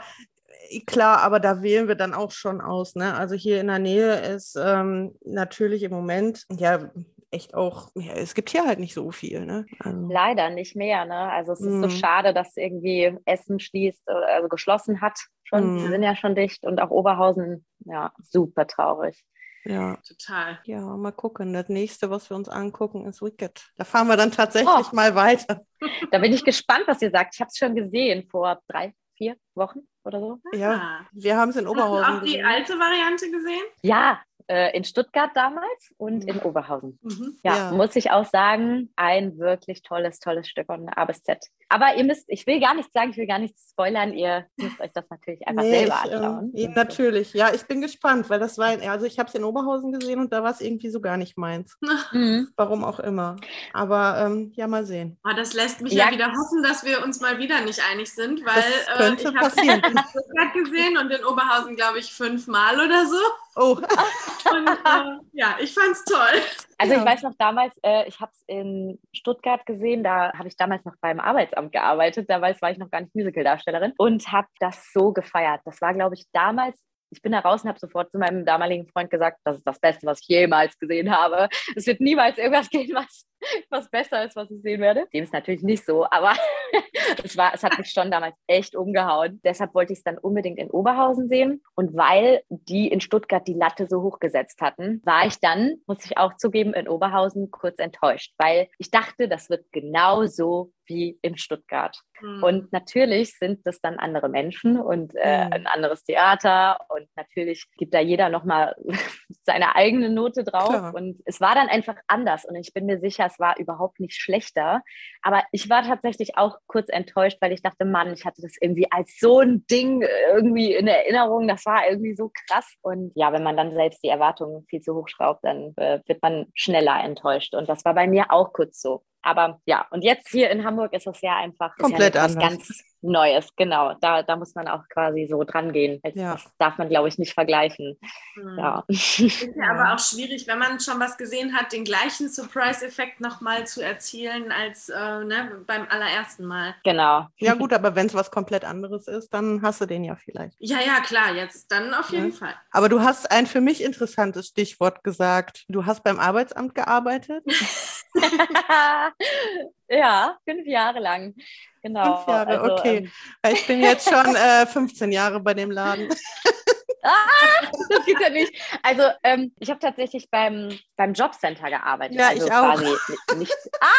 [0.86, 2.96] klar, aber da wählen wir dann auch schon aus.
[2.96, 3.16] Ne?
[3.16, 6.90] Also hier in der Nähe ist ähm, natürlich im Moment ja
[7.32, 9.46] echt auch, ja, es gibt hier halt nicht so viel.
[9.46, 9.66] Ne?
[9.80, 10.08] Also.
[10.10, 11.06] Leider nicht mehr.
[11.06, 11.32] Ne?
[11.32, 11.82] Also es ist mm.
[11.82, 11.92] so mhm.
[11.92, 15.76] schade, dass irgendwie Essen schließt, also geschlossen hat schon.
[15.76, 15.78] Mm.
[15.78, 19.24] Die sind ja schon dicht und auch Oberhausen, ja, super traurig.
[19.66, 20.60] Ja, total.
[20.64, 21.52] Ja, mal gucken.
[21.52, 23.70] Das nächste, was wir uns angucken, ist Wicked.
[23.76, 24.96] Da fahren wir dann tatsächlich oh.
[24.96, 25.62] mal weiter.
[26.12, 27.36] Da bin ich gespannt, was ihr sagt.
[27.36, 30.40] Ich habe es schon gesehen vor drei, vier Wochen oder so.
[30.54, 31.08] Ja, ah.
[31.12, 32.08] wir haben es in Oberhausen.
[32.08, 33.64] Hast du auch die alte Variante gesehen?
[33.84, 36.30] Ja, äh, in Stuttgart damals und mhm.
[36.30, 37.00] in Oberhausen.
[37.02, 37.38] Mhm.
[37.44, 41.40] Ja, ja, muss ich auch sagen, ein wirklich tolles, tolles Stück von A bis Z.
[41.70, 44.80] Aber ihr müsst, ich will gar nichts sagen, ich will gar nichts spoilern, ihr müsst
[44.80, 46.54] euch das natürlich einfach nee, selber ich, ähm, anschauen.
[46.56, 49.92] Ähm, natürlich, ja, ich bin gespannt, weil das war, also ich habe es in Oberhausen
[49.92, 51.78] gesehen und da war es irgendwie so gar nicht meins.
[52.12, 52.50] Mhm.
[52.56, 53.36] Warum auch immer.
[53.78, 55.20] Aber ähm, ja, mal sehen.
[55.24, 58.12] Oh, das lässt mich ja, ja, wieder hoffen, dass wir uns mal wieder nicht einig
[58.12, 62.74] sind, weil äh, ich habe es in Stuttgart gesehen und in Oberhausen, glaube ich, fünfmal
[62.74, 63.20] oder so.
[63.56, 63.78] Oh.
[64.52, 66.42] Und, äh, ja, ich fand es toll.
[66.78, 67.00] Also ja.
[67.00, 70.86] ich weiß noch damals, äh, ich habe es in Stuttgart gesehen, da habe ich damals
[70.86, 75.12] noch beim Arbeitsamt gearbeitet, damals war ich noch gar nicht Musicaldarstellerin und habe das so
[75.12, 75.62] gefeiert.
[75.66, 78.88] Das war, glaube ich, damals ich bin da raus und habe sofort zu meinem damaligen
[78.88, 81.48] Freund gesagt, das ist das Beste, was ich jemals gesehen habe.
[81.76, 83.26] Es wird niemals irgendwas gehen, was,
[83.70, 85.08] was besser ist, was ich sehen werde.
[85.14, 86.36] Dem ist natürlich nicht so, aber
[87.24, 89.40] es, war, es hat mich schon damals echt umgehauen.
[89.44, 91.64] Deshalb wollte ich es dann unbedingt in Oberhausen sehen.
[91.76, 96.06] Und weil die in Stuttgart die Latte so hoch gesetzt hatten, war ich dann, muss
[96.06, 101.20] ich auch zugeben, in Oberhausen kurz enttäuscht, weil ich dachte, das wird genau so wie
[101.22, 102.00] in Stuttgart.
[102.22, 102.44] Mhm.
[102.44, 105.54] Und natürlich sind das dann andere Menschen und äh, mhm.
[105.54, 108.76] ein anderes Theater und natürlich gibt da jeder nochmal
[109.44, 110.70] seine eigene Note drauf.
[110.70, 110.96] Klar.
[110.96, 114.16] Und es war dann einfach anders und ich bin mir sicher, es war überhaupt nicht
[114.16, 114.82] schlechter.
[115.22, 118.88] Aber ich war tatsächlich auch kurz enttäuscht, weil ich dachte, Mann, ich hatte das irgendwie
[118.92, 121.48] als so ein Ding irgendwie in Erinnerung.
[121.48, 122.76] Das war irgendwie so krass.
[122.82, 126.22] Und ja, wenn man dann selbst die Erwartungen viel zu hoch schraubt, dann äh, wird
[126.22, 127.54] man schneller enttäuscht.
[127.54, 129.04] Und das war bei mir auch kurz so.
[129.28, 132.40] Aber ja, und jetzt hier in Hamburg ist es ja einfach komplett ja anders.
[132.40, 133.94] ganz Neues, genau.
[134.02, 136.02] Da, da muss man auch quasi so dran gehen.
[136.16, 136.34] Ja.
[136.34, 137.98] Das darf man, glaube ich, nicht vergleichen.
[138.36, 138.58] Mhm.
[138.58, 138.84] Ja.
[138.88, 143.68] Ist ja aber auch schwierig, wenn man schon was gesehen hat, den gleichen Surprise-Effekt nochmal
[143.68, 146.74] zu erzielen als äh, ne, beim allerersten Mal.
[146.84, 147.28] Genau.
[147.38, 150.56] Ja, gut, aber wenn es was komplett anderes ist, dann hast du den ja vielleicht.
[150.60, 152.36] Ja, ja, klar, jetzt dann auf jeden ja.
[152.36, 152.56] Fall.
[152.72, 155.66] Aber du hast ein für mich interessantes Stichwort gesagt.
[155.70, 157.44] Du hast beim Arbeitsamt gearbeitet.
[159.90, 161.36] ja, fünf Jahre lang.
[161.82, 162.18] Genau.
[162.18, 163.10] Fünf Jahre, also, okay.
[163.44, 166.10] Ähm, ich bin jetzt schon äh, 15 Jahre bei dem Laden.
[167.08, 168.54] Ah, das geht ja nicht.
[168.84, 172.18] Also ähm, ich habe tatsächlich beim, beim Jobcenter gearbeitet.
[172.18, 172.80] Ja, also ich auch.
[172.80, 173.98] Nicht, nicht, ah!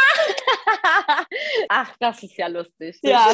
[1.69, 2.99] Ach, das ist ja lustig.
[3.03, 3.33] Ja,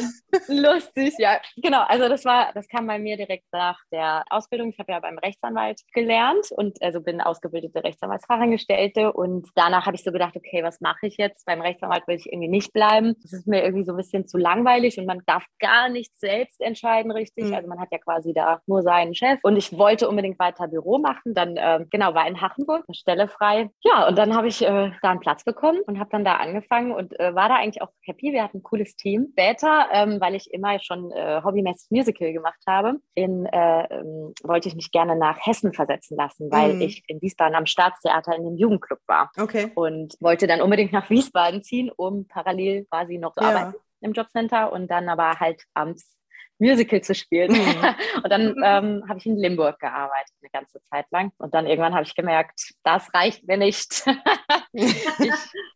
[0.48, 1.40] lustig, ja.
[1.56, 4.70] Genau, also das war, das kam bei mir direkt nach der Ausbildung.
[4.70, 10.04] Ich habe ja beim Rechtsanwalt gelernt und also bin ausgebildete Rechtsanwaltsfachangestellte und danach habe ich
[10.04, 11.44] so gedacht, okay, was mache ich jetzt?
[11.46, 13.14] Beim Rechtsanwalt will ich irgendwie nicht bleiben.
[13.22, 16.60] Das ist mir irgendwie so ein bisschen zu langweilig und man darf gar nicht selbst
[16.60, 17.46] entscheiden, richtig.
[17.46, 17.54] Mhm.
[17.54, 20.98] Also man hat ja quasi da nur seinen Chef und ich wollte unbedingt weiter Büro
[20.98, 21.34] machen.
[21.34, 23.70] Dann, äh, genau, war in Hachenburg eine Stelle frei.
[23.82, 26.92] Ja, und dann habe ich äh, da einen Platz bekommen und habe dann da angefangen
[26.92, 28.32] und äh, war da eigentlich auch happy.
[28.32, 29.28] Wir hatten ein cooles Team.
[29.32, 34.68] Später, ähm, weil ich immer schon äh, hobbymäßig Musical gemacht habe, in, äh, ähm, wollte
[34.68, 36.80] ich mich gerne nach Hessen versetzen lassen, weil mhm.
[36.82, 39.30] ich in Wiesbaden am Staatstheater in dem Jugendclub war.
[39.38, 39.70] Okay.
[39.74, 43.50] Und wollte dann unbedingt nach Wiesbaden ziehen, um parallel quasi noch zu ja.
[43.50, 43.74] arbeiten
[44.04, 46.14] im Jobcenter und dann aber halt abends
[46.58, 47.52] Musical zu spielen.
[47.52, 47.94] Mhm.
[48.22, 51.32] und dann ähm, habe ich in Limburg gearbeitet eine ganze Zeit lang.
[51.38, 54.04] Und dann irgendwann habe ich gemerkt, das reicht mir nicht.
[54.72, 54.94] ich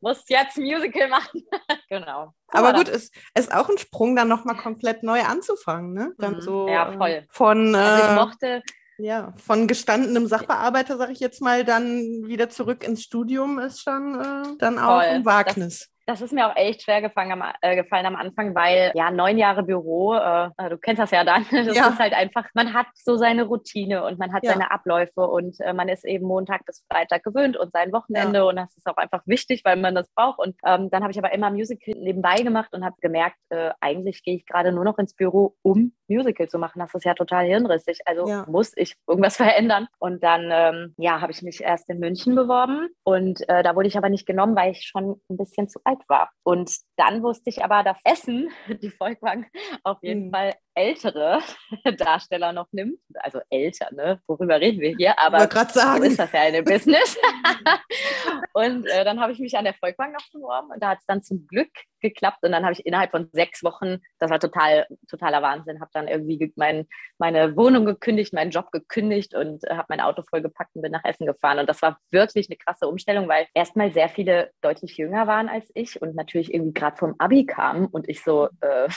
[0.00, 1.42] muss jetzt Musical machen.
[1.88, 2.32] genau.
[2.48, 5.92] Aber gut, es ist auch ein Sprung, dann nochmal komplett neu anzufangen.
[5.92, 6.12] Ne?
[6.18, 6.40] Dann mhm.
[6.40, 7.26] so ja, voll.
[7.30, 8.62] Von äh, also ich mochte
[9.00, 14.20] ja, von gestandenem Sachbearbeiter, sage ich jetzt mal, dann wieder zurück ins Studium ist schon
[14.20, 15.04] äh, dann auch Voll.
[15.04, 15.78] ein Wagnis.
[15.78, 19.10] Das, das ist mir auch echt schwer gefallen am, äh, gefallen am Anfang, weil ja
[19.10, 21.88] neun Jahre Büro, äh, du kennst das ja dann, das ja.
[21.88, 24.52] ist halt einfach, man hat so seine Routine und man hat ja.
[24.52, 28.44] seine Abläufe und äh, man ist eben Montag bis Freitag gewöhnt und sein Wochenende ja.
[28.44, 30.38] und das ist auch einfach wichtig, weil man das braucht.
[30.38, 34.22] Und ähm, dann habe ich aber immer Musical nebenbei gemacht und habe gemerkt, äh, eigentlich
[34.22, 36.78] gehe ich gerade nur noch ins Büro, um Musical zu machen.
[36.78, 38.00] Das ist ja total hirnrissig.
[38.06, 39.88] Also muss ich irgendwas verändern.
[39.98, 43.88] Und dann ähm, ja, habe ich mich erst in München beworben und äh, da wurde
[43.88, 46.30] ich aber nicht genommen, weil ich schon ein bisschen zu alt alt war.
[46.42, 48.50] Und dann wusste ich aber, dass Essen,
[48.82, 49.46] die Volkwang,
[49.82, 50.30] auf jeden mhm.
[50.30, 51.40] Fall ältere
[51.98, 53.00] Darsteller noch nimmt.
[53.14, 54.20] Also älter, ne?
[54.26, 55.18] Worüber reden wir hier?
[55.18, 57.18] Aber so ist das ja in dem Business.
[58.52, 61.06] und äh, dann habe ich mich an der Volkwang noch beworben und da hat es
[61.06, 64.86] dann zum Glück geklappt und dann habe ich innerhalb von sechs Wochen, das war total,
[65.10, 66.86] totaler Wahnsinn, habe dann irgendwie mein,
[67.18, 71.04] meine Wohnung gekündigt, meinen Job gekündigt und äh, habe mein Auto vollgepackt und bin nach
[71.04, 75.26] Essen gefahren und das war wirklich eine krasse Umstellung, weil erstmal sehr viele deutlich jünger
[75.26, 78.88] waren als ich und natürlich irgendwie gerade vom Abi kamen und ich so, äh,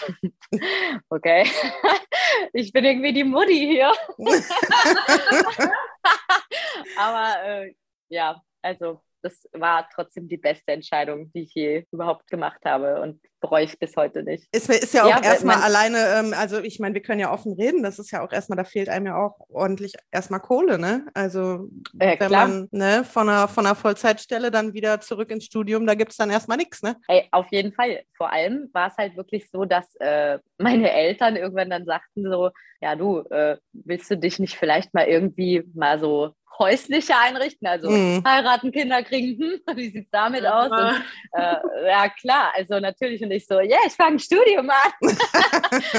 [1.09, 1.47] okay,
[2.53, 3.91] ich bin irgendwie die Mutti hier.
[6.97, 7.73] Aber äh,
[8.09, 13.19] ja, also das war trotzdem die beste Entscheidung, die ich je überhaupt gemacht habe und
[13.41, 14.47] bereue ich bis heute nicht.
[14.51, 17.53] Es ist ja auch ja, erstmal alleine, ähm, also ich meine, wir können ja offen
[17.53, 21.07] reden, das ist ja auch erstmal, da fehlt einem ja auch ordentlich erstmal Kohle, ne?
[21.13, 21.67] Also
[21.99, 22.47] äh, wenn klar.
[22.47, 26.17] man ne, von, einer, von einer Vollzeitstelle dann wieder zurück ins Studium, da gibt es
[26.17, 26.95] dann erstmal nichts, ne?
[27.07, 28.03] Ey, auf jeden Fall.
[28.15, 32.51] Vor allem war es halt wirklich so, dass äh, meine Eltern irgendwann dann sagten so,
[32.79, 37.89] ja du, äh, willst du dich nicht vielleicht mal irgendwie mal so häusliche einrichten, also
[37.89, 38.23] mhm.
[38.25, 40.59] heiraten, Kinder kriegen, hm, wie sieht es damit ja.
[40.59, 40.71] aus?
[40.71, 44.69] Und, äh, ja, klar, also natürlich und ich so, ja, yeah, ich fange ein Studium
[44.69, 44.91] an.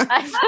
[0.09, 0.39] also,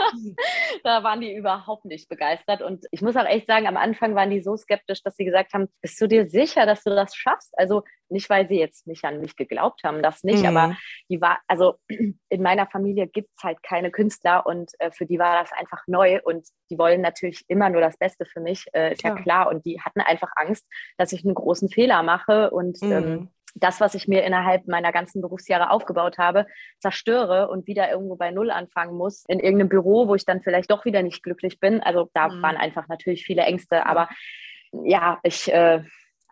[0.84, 4.30] da waren die überhaupt nicht begeistert und ich muss auch echt sagen, am Anfang waren
[4.30, 7.52] die so skeptisch, dass sie gesagt haben, bist du dir sicher, dass du das schaffst?
[7.58, 10.56] Also nicht, weil sie jetzt nicht an mich geglaubt haben, das nicht, mhm.
[10.56, 10.76] aber
[11.08, 15.18] die war, also in meiner Familie gibt es halt keine Künstler und äh, für die
[15.18, 18.92] war das einfach neu und die wollen natürlich immer nur das Beste für mich, äh,
[18.92, 19.10] ist ja.
[19.10, 19.22] ja.
[19.22, 19.48] klar.
[19.48, 22.94] Und die hatten einfach Angst, dass ich einen großen Fehler mache und ähm, mhm.
[22.94, 26.46] ähm, das, was ich mir innerhalb meiner ganzen Berufsjahre aufgebaut habe,
[26.80, 30.70] zerstöre und wieder irgendwo bei Null anfangen muss, in irgendeinem Büro, wo ich dann vielleicht
[30.70, 31.80] doch wieder nicht glücklich bin.
[31.80, 32.42] Also da mhm.
[32.42, 34.08] waren einfach natürlich viele Ängste, aber
[34.72, 35.84] ja, ich äh,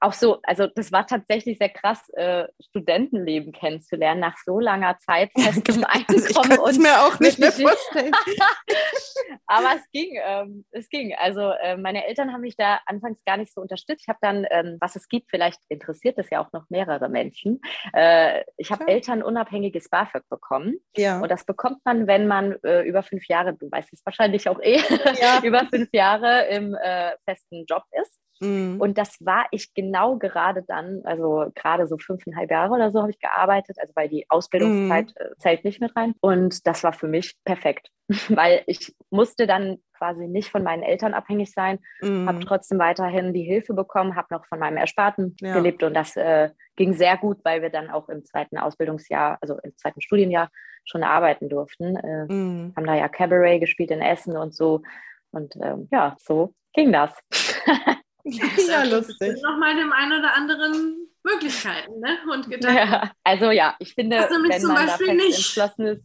[0.03, 5.31] auch so, also das war tatsächlich sehr krass, äh, Studentenleben kennenzulernen nach so langer Zeit
[5.39, 6.03] festem Einkommen.
[6.33, 8.13] Ich und mir auch nicht mehr vorstellen.
[9.47, 11.15] Aber es ging, ähm, es ging.
[11.15, 14.03] Also äh, meine Eltern haben mich da anfangs gar nicht so unterstützt.
[14.03, 17.61] Ich habe dann, ähm, was es gibt, vielleicht interessiert es ja auch noch mehrere Menschen.
[17.93, 18.93] Äh, ich habe okay.
[18.95, 20.77] elternunabhängiges BAföG bekommen.
[20.97, 21.21] Ja.
[21.21, 24.61] Und das bekommt man, wenn man äh, über fünf Jahre, du weißt es wahrscheinlich auch
[24.61, 24.81] eh,
[25.21, 25.41] ja.
[25.43, 28.21] über fünf Jahre im äh, festen Job ist.
[28.43, 28.81] Mhm.
[28.81, 33.11] Und das war ich genau gerade dann, also gerade so fünfeinhalb Jahre oder so habe
[33.11, 35.13] ich gearbeitet, also weil die Ausbildungszeit mhm.
[35.17, 36.15] Äh, zählt nicht mit rein.
[36.21, 37.89] Und das war für mich perfekt,
[38.29, 42.29] weil ich musste dann quasi nicht von meinen Eltern abhängig sein, mhm.
[42.29, 45.55] habe trotzdem weiterhin die Hilfe bekommen, habe noch von meinem Ersparten ja.
[45.55, 49.59] gelebt und das äh, ging sehr gut, weil wir dann auch im zweiten Ausbildungsjahr, also
[49.63, 50.51] im zweiten Studienjahr
[50.85, 51.97] schon arbeiten durften.
[51.97, 52.73] Äh, mhm.
[52.77, 54.83] Haben da ja Cabaret gespielt in Essen und so.
[55.31, 57.17] Und ähm, ja, so ging das.
[58.25, 59.41] ja, lustig.
[59.43, 62.19] Nochmal dem einen oder anderen Möglichkeiten ne?
[62.33, 62.77] und Gedanken.
[62.77, 65.37] Ja, also ja, ich finde, also wenn zum man Beispiel da nicht.
[65.37, 66.05] entschlossen ist.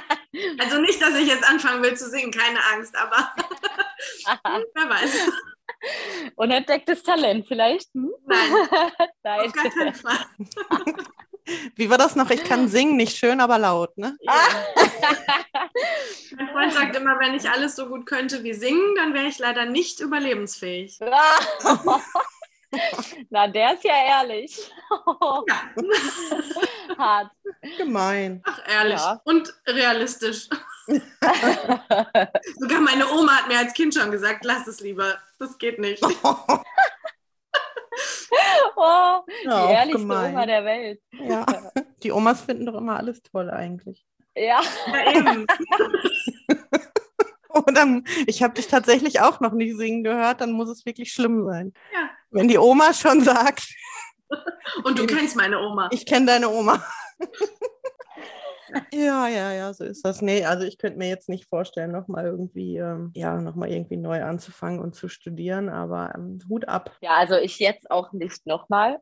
[0.58, 3.34] also nicht, dass ich jetzt anfangen will zu singen, keine Angst, aber
[4.74, 5.30] wer weiß.
[6.36, 7.92] Unentdecktes Talent vielleicht?
[7.94, 8.12] Hm?
[8.26, 8.38] Nein,
[9.22, 10.26] Nein, auf gar keinen Fall.
[11.76, 12.30] Wie war das noch?
[12.30, 14.16] Ich kann singen, nicht schön, aber laut, ne?
[14.20, 14.32] Ja.
[16.38, 19.38] Mein Freund sagt immer, wenn ich alles so gut könnte wie singen, dann wäre ich
[19.40, 20.98] leider nicht überlebensfähig.
[23.30, 24.70] Na, der ist ja ehrlich.
[24.90, 25.56] Ja.
[26.98, 27.32] Hart.
[27.76, 28.42] Gemein.
[28.44, 29.00] Ach, ehrlich.
[29.00, 29.20] Ja.
[29.24, 30.48] Und realistisch.
[30.86, 35.16] Sogar meine Oma hat mir als Kind schon gesagt, lass es lieber.
[35.38, 36.04] Das geht nicht.
[38.76, 40.32] oh, die ja, ehrlichste gemein.
[40.32, 41.00] Oma der Welt.
[41.12, 41.46] Ja.
[42.02, 44.06] Die Omas finden doch immer alles toll eigentlich.
[44.38, 44.60] Ja.
[44.86, 45.46] ja eben.
[47.48, 51.12] Und dann, ich habe dich tatsächlich auch noch nie singen gehört, dann muss es wirklich
[51.12, 51.72] schlimm sein.
[51.92, 52.10] Ja.
[52.30, 53.66] Wenn die Oma schon sagt.
[54.84, 55.88] Und du kennst meine Oma.
[55.90, 56.84] Ich kenne deine Oma.
[58.92, 60.22] Ja, ja, ja, so ist das.
[60.22, 64.22] Nee, also ich könnte mir jetzt nicht vorstellen, nochmal irgendwie, ähm, ja, nochmal irgendwie neu
[64.22, 66.94] anzufangen und zu studieren, aber ähm, Hut ab.
[67.00, 68.98] Ja, also ich jetzt auch nicht nochmal.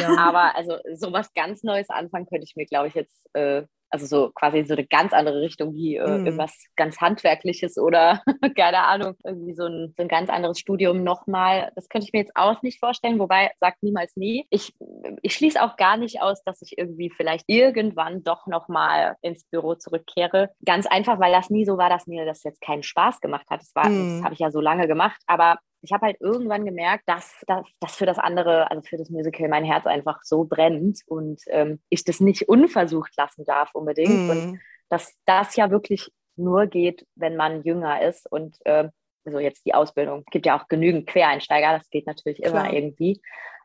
[0.00, 0.16] Ja.
[0.18, 4.30] aber also sowas ganz Neues anfangen könnte ich mir, glaube ich, jetzt äh, also so
[4.34, 6.26] quasi so eine ganz andere Richtung wie äh, mm.
[6.26, 8.22] irgendwas ganz Handwerkliches oder
[8.56, 11.72] keine Ahnung, irgendwie so ein, so ein ganz anderes Studium nochmal.
[11.74, 14.46] Das könnte ich mir jetzt auch nicht vorstellen, wobei sagt niemals nie.
[14.50, 14.74] Ich,
[15.22, 19.74] ich schließe auch gar nicht aus, dass ich irgendwie vielleicht irgendwann doch nochmal ins Büro
[19.74, 20.50] zurückkehre.
[20.64, 23.60] Ganz einfach, weil das nie so war, dass mir das jetzt keinen Spaß gemacht hat.
[23.60, 24.16] Das, war, mm.
[24.16, 27.96] das habe ich ja so lange gemacht, aber ich habe halt irgendwann gemerkt, dass, dass,
[27.96, 32.04] für das andere, also für das Musical, mein Herz einfach so brennt und ähm, ich
[32.04, 34.24] das nicht unversucht lassen darf unbedingt.
[34.24, 34.30] Mhm.
[34.30, 38.88] Und dass das ja wirklich nur geht, wenn man jünger ist und äh,
[39.24, 40.20] also jetzt die Ausbildung.
[40.26, 42.64] Es gibt ja auch genügend Quereinsteiger, das geht natürlich Klar.
[42.66, 43.20] immer irgendwie.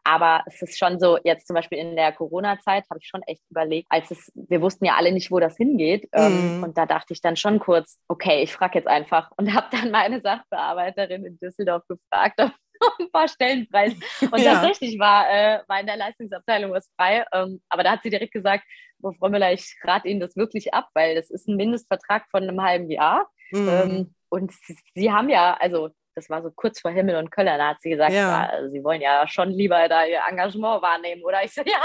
[0.07, 3.41] Aber es ist schon so, jetzt zum Beispiel in der Corona-Zeit habe ich schon echt
[3.49, 6.07] überlegt, als es, wir wussten ja alle nicht, wo das hingeht.
[6.13, 6.63] Ähm, mm.
[6.63, 9.89] Und da dachte ich dann schon kurz, okay, ich frage jetzt einfach und habe dann
[9.89, 12.51] meine Sachbearbeiterin in Düsseldorf gefragt, ob
[12.99, 14.53] ein paar Stellen frei Und ja.
[14.53, 17.25] tatsächlich war, äh, war in der Leistungsabteilung was frei.
[17.33, 18.63] Ähm, aber da hat sie direkt gesagt,
[19.01, 22.61] Frau Müller, ich rate Ihnen das wirklich ab, weil das ist ein Mindestvertrag von einem
[22.61, 23.27] halben Jahr.
[23.51, 23.69] Mm.
[23.69, 24.51] Ähm, und
[24.93, 27.89] sie haben ja, also das war so kurz vor Himmel und Köln, da hat sie
[27.89, 28.49] gesagt, ja.
[28.51, 31.43] ja, sie wollen ja schon lieber da ihr Engagement wahrnehmen, oder?
[31.43, 31.81] Ich so, ja,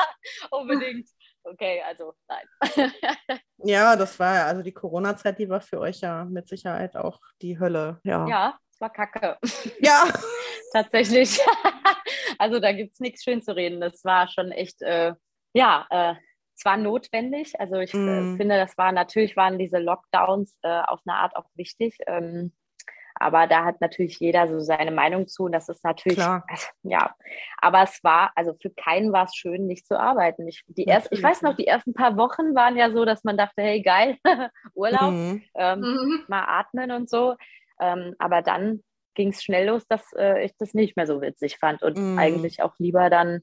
[0.50, 1.08] unbedingt.
[1.42, 2.92] Okay, also nein.
[3.64, 7.58] ja, das war also die Corona-Zeit, die war für euch ja mit Sicherheit auch die
[7.58, 7.98] Hölle.
[8.04, 9.38] Ja, ja es war kacke.
[9.80, 10.04] Ja.
[10.72, 11.40] Tatsächlich.
[12.38, 13.80] also da gibt es nichts schön zu reden.
[13.80, 15.14] Das war schon echt, äh,
[15.52, 16.14] ja, äh,
[16.56, 17.58] es war notwendig.
[17.58, 18.34] Also ich mm.
[18.34, 21.98] äh, finde, das war natürlich waren diese Lockdowns äh, auf eine Art auch wichtig.
[22.06, 22.52] Ähm,
[23.20, 27.14] aber da hat natürlich jeder so seine Meinung zu und das ist natürlich, also, ja.
[27.58, 30.48] Aber es war, also für keinen war es schön, nicht zu arbeiten.
[30.48, 33.36] Ich, die erst, ich weiß noch, die ersten paar Wochen waren ja so, dass man
[33.36, 34.16] dachte, hey, geil,
[34.74, 35.42] Urlaub, mhm.
[35.54, 36.24] Ähm, mhm.
[36.28, 37.36] mal atmen und so.
[37.78, 38.82] Ähm, aber dann
[39.14, 42.18] ging es schnell los, dass äh, ich das nicht mehr so witzig fand und mhm.
[42.18, 43.42] eigentlich auch lieber dann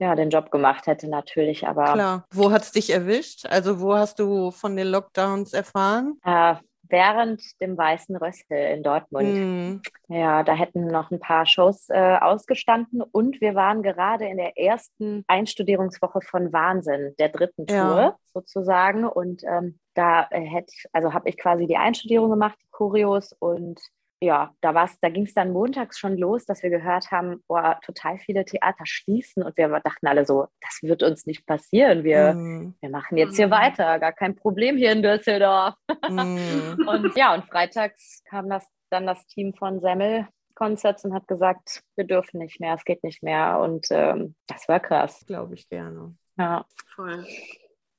[0.00, 1.92] ja, den Job gemacht hätte natürlich, aber.
[1.92, 2.26] Klar.
[2.32, 3.46] Wo hat es dich erwischt?
[3.46, 6.18] Also wo hast du von den Lockdowns erfahren?
[6.24, 6.56] Äh,
[6.92, 9.28] während dem Weißen Rössel in Dortmund.
[9.28, 9.82] Mhm.
[10.08, 14.58] Ja, da hätten noch ein paar Shows äh, ausgestanden und wir waren gerade in der
[14.58, 18.16] ersten Einstudierungswoche von Wahnsinn, der dritten Tour ja.
[18.34, 19.04] sozusagen.
[19.04, 23.80] Und ähm, da äh, hätte, also habe ich quasi die Einstudierung gemacht, die Choreos und
[24.22, 27.80] ja, da war's, da ging es dann montags schon los, dass wir gehört haben, boah,
[27.84, 32.04] total viele Theater schließen und wir dachten alle so, das wird uns nicht passieren.
[32.04, 32.76] Wir, mhm.
[32.80, 33.52] wir machen jetzt hier mhm.
[33.52, 35.74] weiter, gar kein Problem hier in Düsseldorf.
[36.08, 36.76] Mhm.
[36.88, 41.82] und ja, und freitags kam das dann das Team von Semmel Concepts und hat gesagt,
[41.96, 43.58] wir dürfen nicht mehr, es geht nicht mehr.
[43.58, 45.24] Und ähm, das war krass.
[45.26, 46.14] Glaube ich gerne.
[46.36, 46.64] Ja.
[46.86, 47.26] Voll.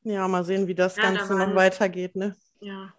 [0.04, 2.36] Ja, mal sehen, wie das ja, Ganze da noch weitergeht, ne?
[2.62, 2.93] Ja.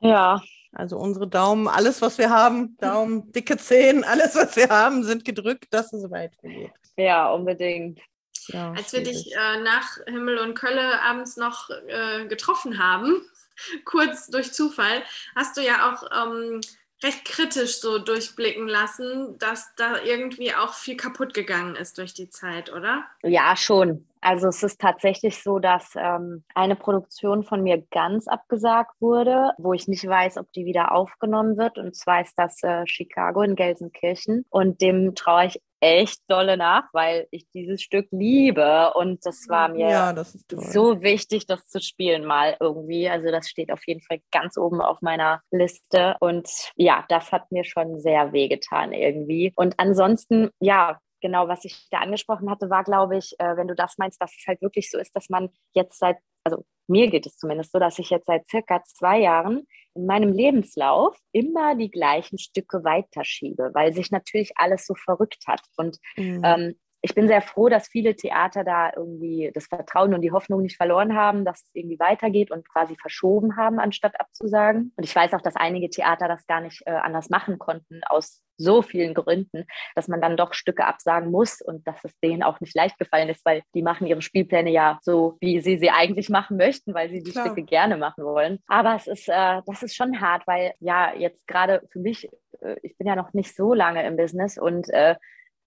[0.00, 0.40] Ja,
[0.72, 5.24] also unsere Daumen, alles, was wir haben, Daumen, dicke Zehen, alles, was wir haben, sind
[5.24, 6.72] gedrückt, dass es weitergeht.
[6.96, 8.00] Ja, unbedingt.
[8.48, 13.22] Ja, Als wir dich äh, nach Himmel und Kölle abends noch äh, getroffen haben,
[13.84, 15.02] kurz durch Zufall,
[15.36, 16.60] hast du ja auch ähm,
[17.02, 22.30] recht kritisch so durchblicken lassen, dass da irgendwie auch viel kaputt gegangen ist durch die
[22.30, 23.04] Zeit, oder?
[23.22, 24.06] Ja, schon.
[24.22, 29.72] Also es ist tatsächlich so, dass ähm, eine Produktion von mir ganz abgesagt wurde, wo
[29.72, 31.76] ich nicht weiß, ob die wieder aufgenommen wird.
[31.76, 34.46] Und zwar ist das äh, Chicago in Gelsenkirchen.
[34.48, 39.68] Und dem traue ich echt dolle nach, weil ich dieses Stück liebe und das war
[39.68, 43.08] mir ja, das so wichtig, das zu spielen mal irgendwie.
[43.08, 47.50] Also das steht auf jeden Fall ganz oben auf meiner Liste und ja, das hat
[47.50, 49.52] mir schon sehr wehgetan irgendwie.
[49.56, 53.74] Und ansonsten, ja, genau, was ich da angesprochen hatte, war, glaube ich, äh, wenn du
[53.74, 57.24] das meinst, dass es halt wirklich so ist, dass man jetzt seit, also mir geht
[57.24, 61.90] es zumindest so, dass ich jetzt seit circa zwei Jahren in meinem Lebenslauf immer die
[61.90, 65.62] gleichen Stücke weiterschiebe, weil sich natürlich alles so verrückt hat.
[65.76, 66.42] Und mhm.
[66.44, 70.62] ähm, ich bin sehr froh, dass viele Theater da irgendwie das Vertrauen und die Hoffnung
[70.62, 74.92] nicht verloren haben, dass es irgendwie weitergeht und quasi verschoben haben, anstatt abzusagen.
[74.96, 78.40] Und ich weiß auch, dass einige Theater das gar nicht äh, anders machen konnten, aus
[78.62, 82.60] so vielen Gründen, dass man dann doch Stücke absagen muss und dass es denen auch
[82.60, 86.28] nicht leicht gefallen ist, weil die machen ihre Spielpläne ja so, wie sie sie eigentlich
[86.28, 87.46] machen möchten, weil sie die Klar.
[87.46, 88.58] Stücke gerne machen wollen.
[88.68, 92.28] Aber es ist, äh, das ist schon hart, weil ja, jetzt gerade für mich,
[92.60, 95.16] äh, ich bin ja noch nicht so lange im Business und äh,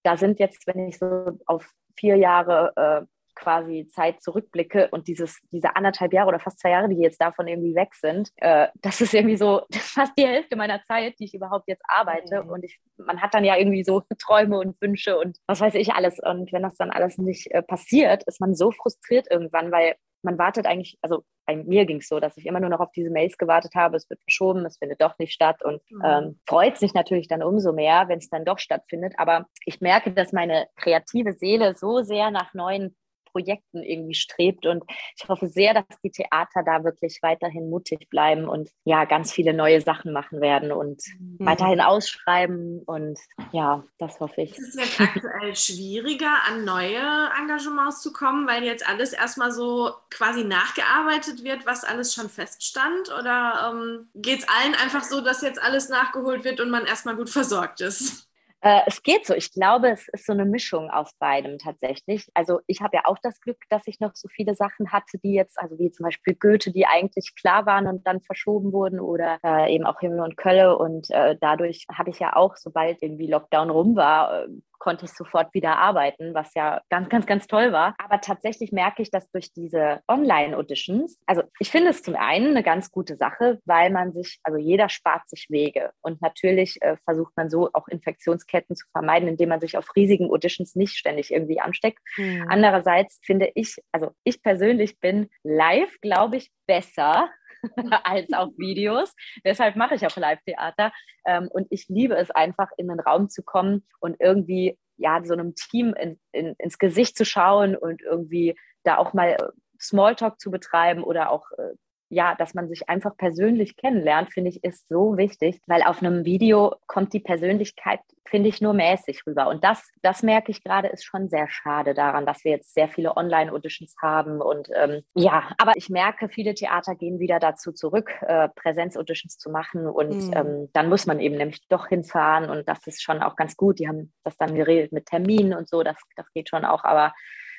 [0.02, 5.40] da sind jetzt, wenn ich so auf vier Jahre äh, quasi Zeit zurückblicke und dieses,
[5.52, 9.00] diese anderthalb Jahre oder fast zwei Jahre, die jetzt davon irgendwie weg sind, äh, das
[9.00, 12.42] ist irgendwie so fast die Hälfte meiner Zeit, die ich überhaupt jetzt arbeite.
[12.42, 12.50] Mhm.
[12.50, 15.92] Und ich, man hat dann ja irgendwie so Träume und Wünsche und was weiß ich
[15.92, 16.18] alles.
[16.18, 20.38] Und wenn das dann alles nicht äh, passiert, ist man so frustriert irgendwann, weil man
[20.38, 23.10] wartet eigentlich, also bei mir ging es so, dass ich immer nur noch auf diese
[23.10, 26.02] Mails gewartet habe, es wird verschoben, es findet doch nicht statt und mhm.
[26.04, 29.14] ähm, freut sich natürlich dann umso mehr, wenn es dann doch stattfindet.
[29.16, 32.96] Aber ich merke, dass meine kreative Seele so sehr nach neuen
[33.36, 34.64] Projekten irgendwie strebt.
[34.64, 34.82] Und
[35.14, 39.52] ich hoffe sehr, dass die Theater da wirklich weiterhin mutig bleiben und ja, ganz viele
[39.52, 41.44] neue Sachen machen werden und mhm.
[41.44, 42.82] weiterhin ausschreiben.
[42.86, 43.18] Und
[43.52, 44.56] ja, das hoffe ich.
[44.56, 49.90] Ist es jetzt aktuell schwieriger, an neue Engagements zu kommen, weil jetzt alles erstmal so
[50.10, 53.12] quasi nachgearbeitet wird, was alles schon feststand?
[53.18, 57.16] Oder ähm, geht es allen einfach so, dass jetzt alles nachgeholt wird und man erstmal
[57.16, 58.25] gut versorgt ist?
[58.62, 59.34] Äh, es geht so.
[59.34, 62.26] Ich glaube, es ist so eine Mischung aus beidem tatsächlich.
[62.34, 65.34] Also ich habe ja auch das Glück, dass ich noch so viele Sachen hatte, die
[65.34, 69.38] jetzt, also wie zum Beispiel Goethe, die eigentlich klar waren und dann verschoben wurden oder
[69.44, 70.76] äh, eben auch Himmel und Kölle.
[70.78, 74.48] Und äh, dadurch habe ich ja auch, sobald irgendwie Lockdown rum war, äh,
[74.78, 77.94] konnte ich sofort wieder arbeiten, was ja ganz, ganz, ganz toll war.
[77.98, 82.62] Aber tatsächlich merke ich, dass durch diese Online-Auditions, also ich finde es zum einen eine
[82.62, 85.90] ganz gute Sache, weil man sich, also jeder spart sich Wege.
[86.02, 90.30] Und natürlich äh, versucht man so auch Infektionsketten zu vermeiden, indem man sich auf riesigen
[90.30, 92.00] Auditions nicht ständig irgendwie ansteckt.
[92.16, 92.46] Mhm.
[92.48, 97.28] Andererseits finde ich, also ich persönlich bin live, glaube ich, besser
[98.04, 99.14] als auf Videos.
[99.44, 100.92] Deshalb mache ich auch Live-Theater.
[101.26, 105.34] Ähm, und ich liebe es einfach, in den Raum zu kommen und irgendwie ja, so
[105.34, 109.36] einem Team in, in, ins Gesicht zu schauen und irgendwie da auch mal
[109.80, 111.74] Smalltalk zu betreiben oder auch äh,
[112.08, 116.24] ja, dass man sich einfach persönlich kennenlernt, finde ich, ist so wichtig, weil auf einem
[116.24, 119.48] Video kommt die Persönlichkeit, finde ich, nur mäßig rüber.
[119.48, 122.88] Und das, das merke ich gerade, ist schon sehr schade daran, dass wir jetzt sehr
[122.88, 124.40] viele Online-Auditions haben.
[124.40, 129.50] Und ähm, ja, aber ich merke, viele Theater gehen wieder dazu zurück, äh, Präsenz-Auditions zu
[129.50, 129.86] machen.
[129.86, 130.32] Und mhm.
[130.34, 132.50] ähm, dann muss man eben nämlich doch hinfahren.
[132.50, 133.80] Und das ist schon auch ganz gut.
[133.80, 136.84] Die haben das dann geregelt mit Terminen und so, das, das geht schon auch.
[136.84, 137.12] Aber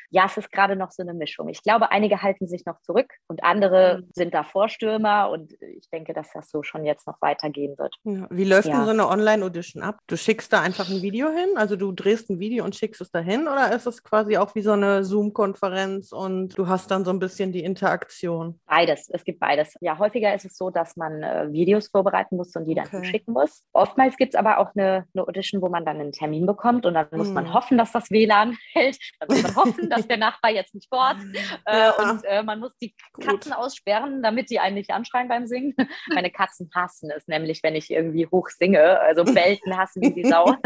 [0.10, 1.50] ja, es ist gerade noch so eine Mischung.
[1.50, 4.10] Ich glaube, einige halten sich noch zurück und andere mhm.
[4.14, 7.96] sind da Vorstürmer und ich denke, dass das so schon jetzt noch weitergehen wird.
[8.04, 8.28] Ja.
[8.30, 8.78] Wie läuft ja.
[8.78, 10.00] denn so eine Online-Audition ab?
[10.08, 13.12] Du schickst da einfach ein Video hin, also du drehst ein Video und schickst es
[13.12, 17.12] dahin oder ist es quasi auch wie so eine Zoom-Konferenz und du hast dann so
[17.12, 18.60] ein bisschen die Interaktion?
[18.66, 19.76] Beides, es gibt beides.
[19.82, 23.04] Ja, häufiger ist es so, dass man äh, Videos vorbereiten muss und die dann okay.
[23.06, 23.64] schicken muss.
[23.74, 26.94] Oftmals gibt es aber auch eine, eine, Audition, wo man dann einen Termin bekommt und
[26.94, 27.34] dann muss mhm.
[27.34, 28.98] man hoffen, dass das WLAN hält.
[29.20, 31.18] Dann muss man hoffen, dass der Nachbar jetzt nicht fort
[31.66, 31.92] äh, ja.
[31.92, 33.60] und äh, man muss die Katzen Gut.
[33.60, 35.76] aussperren, damit die einen nicht anschreien beim Singen.
[36.14, 40.26] Meine Katzen hassen es nämlich, wenn ich irgendwie hoch singe, also belten hassen wie die
[40.26, 40.56] Sau.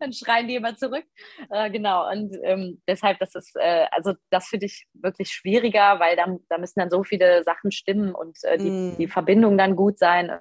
[0.00, 1.04] Dann schreien die immer zurück.
[1.50, 6.16] Äh, genau, und ähm, deshalb, das ist, äh, also das finde ich wirklich schwieriger, weil
[6.16, 8.96] da, da müssen dann so viele Sachen stimmen und die, mm.
[8.98, 10.32] die Verbindung dann gut sein.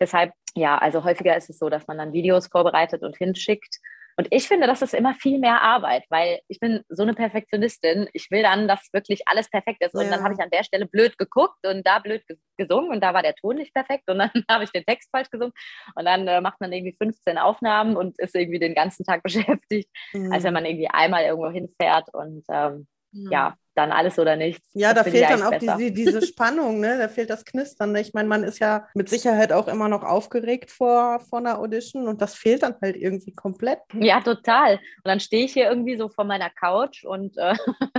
[0.00, 3.78] Deshalb, ja, also häufiger ist es so, dass man dann Videos vorbereitet und hinschickt.
[4.16, 8.08] Und ich finde, das ist immer viel mehr Arbeit, weil ich bin so eine Perfektionistin.
[8.14, 9.94] Ich will dann, dass wirklich alles perfekt ist.
[9.94, 10.10] Und ja.
[10.10, 12.22] dann habe ich an der Stelle blöd geguckt und da blöd
[12.56, 15.30] gesungen und da war der Ton nicht perfekt und dann habe ich den Text falsch
[15.30, 15.52] gesungen.
[15.94, 19.90] Und dann äh, macht man irgendwie 15 Aufnahmen und ist irgendwie den ganzen Tag beschäftigt,
[20.12, 20.32] mhm.
[20.32, 23.30] als wenn man irgendwie einmal irgendwo hinfährt und ähm, mhm.
[23.30, 24.68] ja, dann alles oder nichts.
[24.72, 26.98] Ja, das da fehlt dann auch diese, diese Spannung, ne?
[26.98, 27.92] Da fehlt das Knistern.
[27.92, 28.00] Ne?
[28.00, 32.08] Ich meine, man ist ja mit Sicherheit auch immer noch aufgeregt vor, vor einer Audition
[32.08, 33.80] und das fehlt dann halt irgendwie komplett.
[33.94, 34.74] Ja, total.
[34.74, 37.54] Und dann stehe ich hier irgendwie so vor meiner Couch und äh,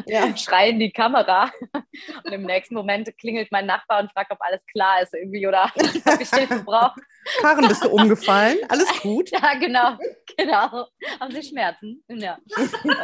[0.07, 0.35] ja.
[0.37, 1.51] schreie in die Kamera.
[2.23, 5.71] Und im nächsten Moment klingelt mein Nachbar und fragt, ob alles klar ist irgendwie oder
[5.75, 6.99] ob ich Hilfe brauche.
[7.41, 8.57] Karen, bist du umgefallen?
[8.69, 9.29] Alles gut?
[9.31, 9.97] Ja, genau.
[10.37, 10.87] Genau.
[11.19, 12.03] Haben Sie Schmerzen?
[12.07, 12.37] Ja.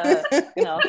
[0.04, 0.80] äh, genau.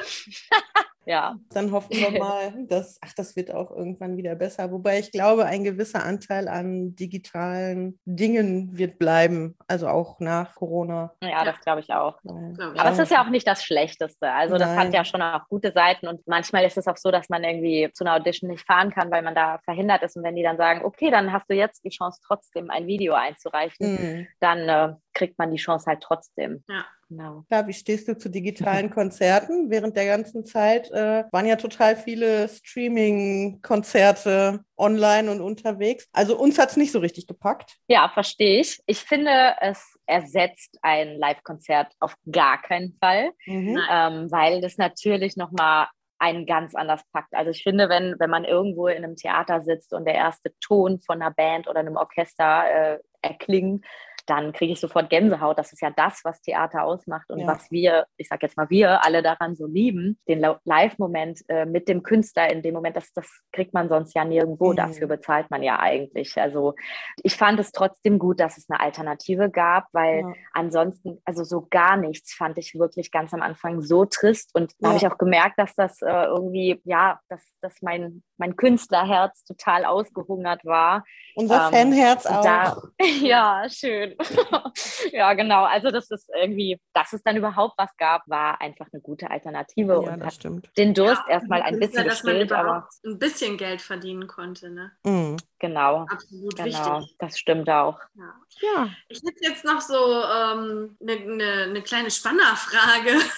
[1.07, 1.37] Ja.
[1.51, 4.71] Dann hoffen wir mal, dass, ach, das wird auch irgendwann wieder besser.
[4.71, 11.13] Wobei ich glaube, ein gewisser Anteil an digitalen Dingen wird bleiben, also auch nach Corona.
[11.23, 12.19] Ja, das glaube ich auch.
[12.25, 12.73] Ja.
[12.77, 14.31] Aber es ist ja auch nicht das Schlechteste.
[14.31, 14.79] Also das Nein.
[14.79, 17.91] hat ja schon auch gute Seiten und manchmal ist es auch so, dass man irgendwie
[17.93, 20.17] zu einer Audition nicht fahren kann, weil man da verhindert ist.
[20.17, 23.15] Und wenn die dann sagen, okay, dann hast du jetzt die Chance, trotzdem ein Video
[23.15, 24.27] einzureichen, mhm.
[24.41, 26.65] dann äh, kriegt man die Chance halt trotzdem.
[26.69, 26.85] Ja.
[27.09, 27.45] Genau.
[27.49, 29.71] Klar, wie stehst du zu digitalen Konzerten?
[29.71, 36.09] Während der ganzen Zeit äh, waren ja total viele Streaming-Konzerte online und unterwegs.
[36.13, 37.77] Also uns hat es nicht so richtig gepackt.
[37.89, 38.81] Ja, verstehe ich.
[38.87, 43.79] Ich finde, es ersetzt ein Live-Konzert auf gar keinen Fall, mhm.
[43.91, 45.87] ähm, weil das natürlich nochmal
[46.19, 47.35] einen ganz anders packt.
[47.35, 51.01] Also ich finde, wenn, wenn man irgendwo in einem Theater sitzt und der erste Ton
[51.01, 53.85] von einer Band oder einem Orchester äh, erklingt,
[54.27, 55.59] dann kriege ich sofort Gänsehaut.
[55.59, 57.47] Das ist ja das, was Theater ausmacht und ja.
[57.47, 60.19] was wir, ich sage jetzt mal wir, alle daran so lieben.
[60.29, 64.25] Den Live-Moment äh, mit dem Künstler in dem Moment, das, das kriegt man sonst ja
[64.25, 64.73] nirgendwo.
[64.73, 64.77] Mhm.
[64.77, 66.37] Dafür bezahlt man ja eigentlich.
[66.41, 66.75] Also
[67.23, 70.33] ich fand es trotzdem gut, dass es eine Alternative gab, weil ja.
[70.53, 74.55] ansonsten, also so gar nichts fand ich wirklich ganz am Anfang so trist.
[74.55, 74.89] Und da ja.
[74.89, 79.85] habe ich auch gemerkt, dass das äh, irgendwie, ja, dass, dass mein, mein Künstlerherz total
[79.85, 81.05] ausgehungert war.
[81.35, 82.43] Unser ähm, Fanherz auch.
[82.43, 82.83] Da,
[83.21, 84.14] ja, schön.
[85.13, 85.65] ja, genau.
[85.65, 89.93] Also das ist irgendwie, dass es dann überhaupt was gab, war einfach eine gute Alternative
[89.93, 90.69] ja, und hat stimmt.
[90.77, 94.71] den Durst ja, erstmal ein bisschen dass gestillt, man aber ein bisschen Geld verdienen konnte,
[94.71, 94.93] ne?
[95.05, 95.37] Mhm.
[95.59, 96.07] Genau.
[96.09, 96.99] Absolut genau.
[96.99, 97.17] wichtig.
[97.19, 97.99] Das stimmt auch.
[98.15, 98.35] Ja.
[98.61, 98.91] ja.
[99.09, 103.11] Ich hätte jetzt noch so eine ähm, ne, ne, ne kleine Spannerfrage.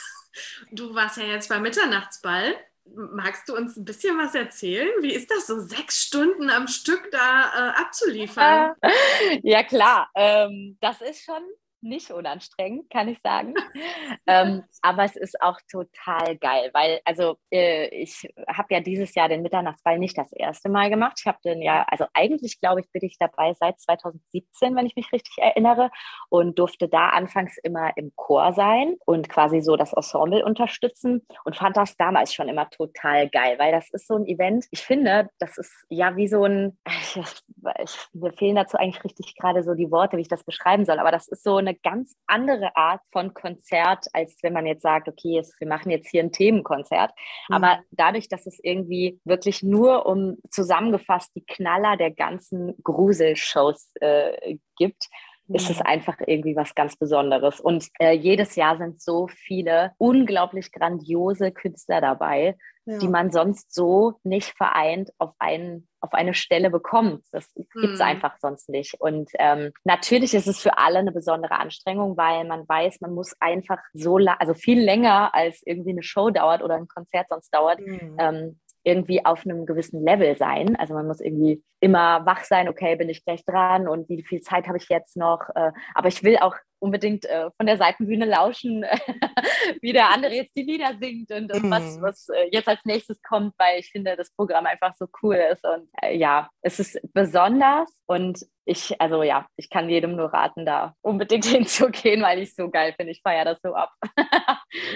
[0.70, 2.56] Du warst ja jetzt beim Mitternachtsball.
[2.94, 4.88] Magst du uns ein bisschen was erzählen?
[5.00, 8.74] Wie ist das so, sechs Stunden am Stück da äh, abzuliefern?
[9.42, 10.10] Ja, klar.
[10.14, 11.42] Ähm, das ist schon
[11.86, 13.54] nicht unanstrengend, kann ich sagen.
[14.26, 19.28] ähm, aber es ist auch total geil, weil, also äh, ich habe ja dieses Jahr
[19.28, 21.18] den Mitternachtsball nicht das erste Mal gemacht.
[21.20, 24.96] Ich habe den ja, also eigentlich glaube ich, bin ich dabei seit 2017, wenn ich
[24.96, 25.90] mich richtig erinnere,
[26.28, 31.56] und durfte da anfangs immer im Chor sein und quasi so das Ensemble unterstützen und
[31.56, 34.66] fand das damals schon immer total geil, weil das ist so ein Event.
[34.70, 36.78] Ich finde, das ist ja wie so ein,
[37.82, 40.98] ich, mir fehlen dazu eigentlich richtig gerade so die Worte, wie ich das beschreiben soll,
[40.98, 45.08] aber das ist so eine ganz andere Art von Konzert, als wenn man jetzt sagt,
[45.08, 47.12] okay, jetzt, wir machen jetzt hier ein Themenkonzert.
[47.48, 47.54] Mhm.
[47.54, 54.56] Aber dadurch, dass es irgendwie wirklich nur um zusammengefasst die Knaller der ganzen Gruselshows äh,
[54.76, 55.08] gibt,
[55.48, 57.60] ist es einfach irgendwie was ganz Besonderes.
[57.60, 62.98] Und äh, jedes Jahr sind so viele unglaublich grandiose Künstler dabei, ja.
[62.98, 67.24] die man sonst so nicht vereint auf einen auf eine Stelle bekommt.
[67.32, 68.06] Das gibt es mhm.
[68.06, 68.94] einfach sonst nicht.
[69.00, 73.34] Und ähm, natürlich ist es für alle eine besondere Anstrengung, weil man weiß, man muss
[73.40, 77.80] einfach so, also viel länger als irgendwie eine Show dauert oder ein Konzert sonst dauert,
[77.80, 78.16] mhm.
[78.18, 80.76] ähm, irgendwie auf einem gewissen Level sein.
[80.76, 84.40] Also man muss irgendwie immer wach sein, okay, bin ich gleich dran und wie viel
[84.42, 85.40] Zeit habe ich jetzt noch.
[85.56, 88.84] Äh, aber ich will auch unbedingt äh, von der Seitenbühne lauschen,
[89.80, 92.02] wie der andere jetzt die Lieder singt und, und was, mhm.
[92.02, 95.64] was äh, jetzt als nächstes kommt, weil ich finde, das Programm einfach so cool ist.
[95.64, 100.94] Und ja, es ist besonders und ich, also ja, ich kann jedem nur raten, da
[101.00, 103.12] unbedingt hinzugehen, weil ich es so geil finde.
[103.12, 103.92] Ich feiere das so ab.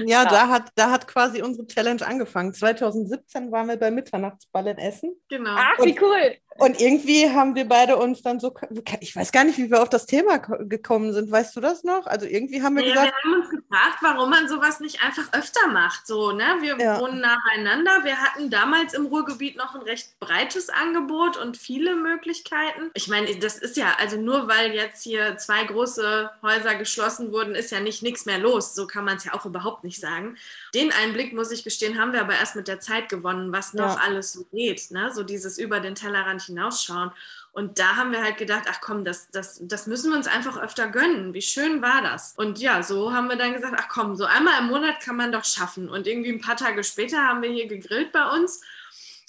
[0.05, 2.53] ja, ja, Da, hat, da hat quasi unsere Challenge angefangen.
[2.53, 5.15] 2017 waren wir bei Mitternachtsball in Essen.
[5.29, 5.55] Genau.
[5.57, 6.37] Ach, wie cool.
[6.59, 8.53] Und irgendwie haben wir beide uns dann so,
[9.01, 11.31] ich weiß gar nicht, wie wir auf das Thema gekommen sind.
[11.31, 12.07] Weißt du das noch?
[12.07, 13.15] Also irgendwie haben wir ja, gesagt.
[13.15, 16.07] Wir haben uns gefragt, warum man sowas nicht einfach öfter macht.
[16.07, 16.59] So, ne?
[16.61, 17.01] Wir ja.
[17.01, 18.05] wohnen nah beieinander.
[18.05, 22.91] Wir hatten damals im Ruhrgebiet noch ein recht breites Angebot und viele Möglichkeiten.
[22.95, 27.55] Ich meine, das ist ja, also nur weil jetzt hier zwei große Häuser geschlossen wurden,
[27.55, 28.75] ist ja nicht nichts mehr los.
[28.75, 30.37] So kann man es ja auch überhaupt nicht sagen.
[30.75, 33.97] Den Einblick, muss ich gestehen, haben wir aber erst mit der Zeit gewonnen, was noch
[33.97, 34.03] ja.
[34.03, 34.91] alles so geht.
[34.91, 35.13] Ne?
[35.15, 37.13] So dieses über den Tellerrand hinausschauen.
[37.53, 40.57] Und da haben wir halt gedacht, ach komm, das, das, das müssen wir uns einfach
[40.57, 41.35] öfter gönnen.
[41.35, 42.35] Wie schön war das?
[42.37, 45.33] Und ja, so haben wir dann gesagt, ach komm, so einmal im Monat kann man
[45.33, 45.89] doch schaffen.
[45.89, 48.61] Und irgendwie ein paar Tage später haben wir hier gegrillt bei uns.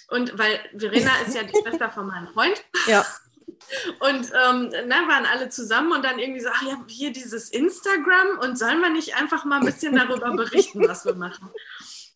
[0.07, 2.63] Und weil Verena ist ja die Schwester von meinem Freund.
[2.85, 3.05] Ja.
[3.99, 8.39] Und ähm, na, waren alle zusammen und dann irgendwie so, ach ja, hier dieses Instagram
[8.41, 11.49] und sollen wir nicht einfach mal ein bisschen darüber berichten, was wir machen?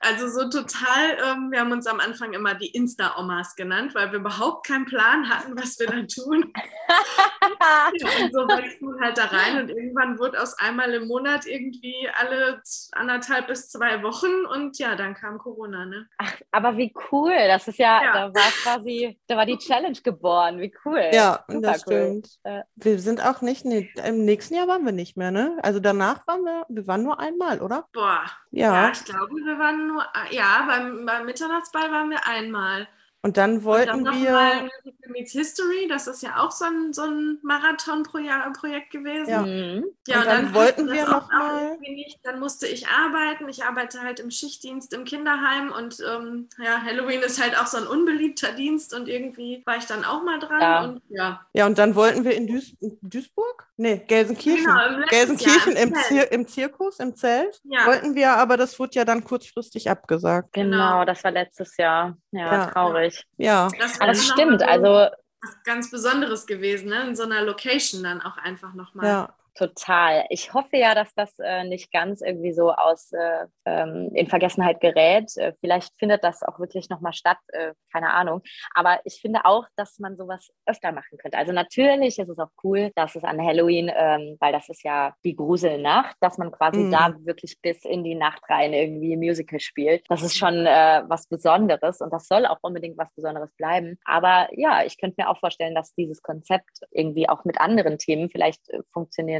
[0.07, 4.19] Also so total, ähm, wir haben uns am Anfang immer die Insta-Omas genannt, weil wir
[4.19, 6.53] überhaupt keinen Plan hatten, was wir da tun.
[8.23, 12.07] und so wächst man halt da rein und irgendwann wurde aus einmal im Monat irgendwie
[12.19, 16.07] alle anderthalb bis zwei Wochen und ja, dann kam Corona, ne?
[16.17, 18.13] Ach, aber wie cool, das ist ja, ja.
[18.13, 21.01] da war quasi, da war die Challenge geboren, wie cool.
[21.13, 22.29] Ja, Super das stimmt.
[22.45, 22.63] Cool.
[22.75, 25.57] Wir sind auch nicht, nee, im nächsten Jahr waren wir nicht mehr, ne?
[25.63, 27.87] Also danach waren wir, wir waren nur einmal, oder?
[27.91, 28.25] Boah,
[28.55, 32.87] ja, ja ich glaube, wir waren nur, ja, beim, beim Mitternachtsball waren wir einmal.
[33.25, 34.31] Und dann wollten und dann wir.
[34.33, 34.69] Mal
[35.07, 39.29] Meets History, das ist ja auch so ein, so ein Marathon-Projekt gewesen.
[39.29, 39.85] Ja, mhm.
[40.07, 41.77] ja und, dann, dann wollten wir noch mal.
[41.79, 42.19] Nicht.
[42.23, 43.49] Dann musste ich arbeiten.
[43.49, 47.77] Ich arbeite halt im Schichtdienst im Kinderheim und ähm, ja, Halloween ist halt auch so
[47.77, 50.61] ein unbeliebter Dienst und irgendwie war ich dann auch mal dran.
[50.61, 51.45] Ja, und, ja.
[51.53, 53.67] ja und dann wollten wir in Duis Duisburg?
[53.77, 54.65] Nee, Gelsenkirchen.
[54.65, 57.59] Genau, Gelsenkirchen im, im, Zir im Zirkus, im Zelt.
[57.63, 57.87] Ja.
[57.87, 60.53] Wollten wir, aber das wurde ja dann kurzfristig abgesagt.
[60.53, 61.05] Genau, genau.
[61.05, 62.17] das war letztes Jahr.
[62.31, 62.71] Ja, ja.
[63.15, 63.27] Traurig.
[63.37, 64.63] Ja, das, das stimmt.
[64.63, 65.09] Also
[65.41, 67.07] was ganz Besonderes gewesen, ne?
[67.07, 69.05] in so einer Location dann auch einfach nochmal.
[69.05, 69.35] Ja.
[69.57, 70.25] Total.
[70.29, 74.81] Ich hoffe ja, dass das äh, nicht ganz irgendwie so aus äh, ähm, in Vergessenheit
[74.81, 75.35] gerät.
[75.37, 78.41] Äh, vielleicht findet das auch wirklich nochmal statt, äh, keine Ahnung.
[78.73, 81.37] Aber ich finde auch, dass man sowas öfter machen könnte.
[81.37, 85.13] Also natürlich ist es auch cool, dass es an Halloween, ähm, weil das ist ja
[85.23, 86.91] die Gruselnacht, dass man quasi mhm.
[86.91, 90.03] da wirklich bis in die Nacht rein irgendwie Musical spielt.
[90.09, 93.97] Das ist schon äh, was Besonderes und das soll auch unbedingt was Besonderes bleiben.
[94.03, 98.29] Aber ja, ich könnte mir auch vorstellen, dass dieses Konzept irgendwie auch mit anderen Themen
[98.29, 98.81] vielleicht äh,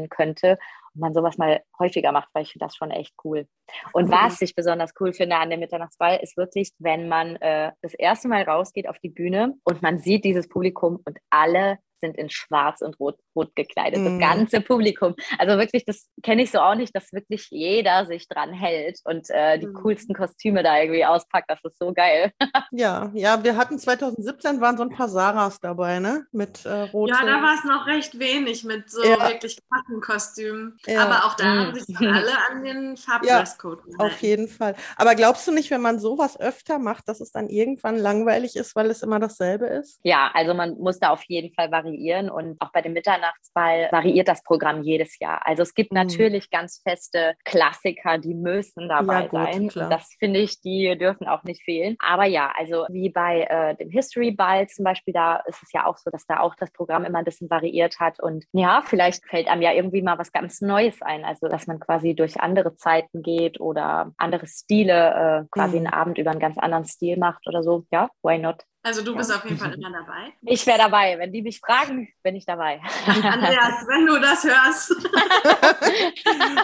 [0.06, 0.58] funktionieren könnte
[0.93, 3.47] und man sowas mal häufiger macht, weil ich finde das schon echt cool.
[3.93, 4.12] Und mhm.
[4.12, 8.28] was ich besonders cool finde an dem Mitternachtsball, ist wirklich, wenn man äh, das erste
[8.28, 12.82] Mal rausgeht auf die Bühne und man sieht dieses Publikum und alle sind in schwarz
[12.82, 14.04] und rot, rot gekleidet, mm.
[14.04, 14.20] das mhm.
[14.20, 15.16] ganze Publikum.
[15.38, 19.30] Also wirklich, das kenne ich so auch nicht, dass wirklich jeder sich dran hält und
[19.30, 19.74] äh, die mm.
[19.74, 21.50] coolsten Kostüme da irgendwie auspackt.
[21.50, 22.32] Das ist so geil.
[22.72, 26.26] ja, ja, wir hatten 2017 waren so ein paar Saras dabei, ne?
[26.32, 27.10] Mit äh, rot.
[27.10, 29.30] Ja, da war es noch recht wenig mit so ja.
[29.30, 30.78] wirklich krassen Kostümen.
[30.86, 31.04] Ja.
[31.04, 31.60] Aber auch da mm.
[31.60, 34.76] haben sich alle an den Farbdresscode ja, Auf jeden Fall.
[34.98, 38.76] Aber glaubst du nicht, wenn man sowas öfter macht, dass es dann irgendwann langweilig ist,
[38.76, 40.00] weil es immer dasselbe ist?
[40.04, 43.89] Ja, also man muss da auf jeden Fall variieren variieren und auch bei dem Mitternachtsball
[43.91, 45.45] variiert das Programm jedes Jahr.
[45.45, 45.99] Also es gibt mhm.
[45.99, 49.67] natürlich ganz feste Klassiker, die müssen dabei ja, gut, sein.
[49.69, 49.89] Klar.
[49.89, 51.95] Das finde ich, die dürfen auch nicht fehlen.
[51.99, 55.86] Aber ja, also wie bei äh, dem History Ball zum Beispiel, da ist es ja
[55.86, 59.25] auch so, dass da auch das Programm immer ein bisschen variiert hat und ja, vielleicht
[59.25, 61.23] fällt einem ja irgendwie mal was ganz Neues ein.
[61.23, 65.88] Also dass man quasi durch andere Zeiten geht oder andere Stile äh, quasi mhm.
[65.88, 67.86] einen Abend über einen ganz anderen Stil macht oder so.
[67.91, 68.63] Ja, why not?
[68.86, 70.31] Also du bist auf jeden Fall immer dabei.
[70.43, 71.17] Ich wäre dabei.
[71.17, 72.79] Wenn die mich fragen, bin ich dabei.
[73.07, 74.93] Andreas, wenn du das hörst.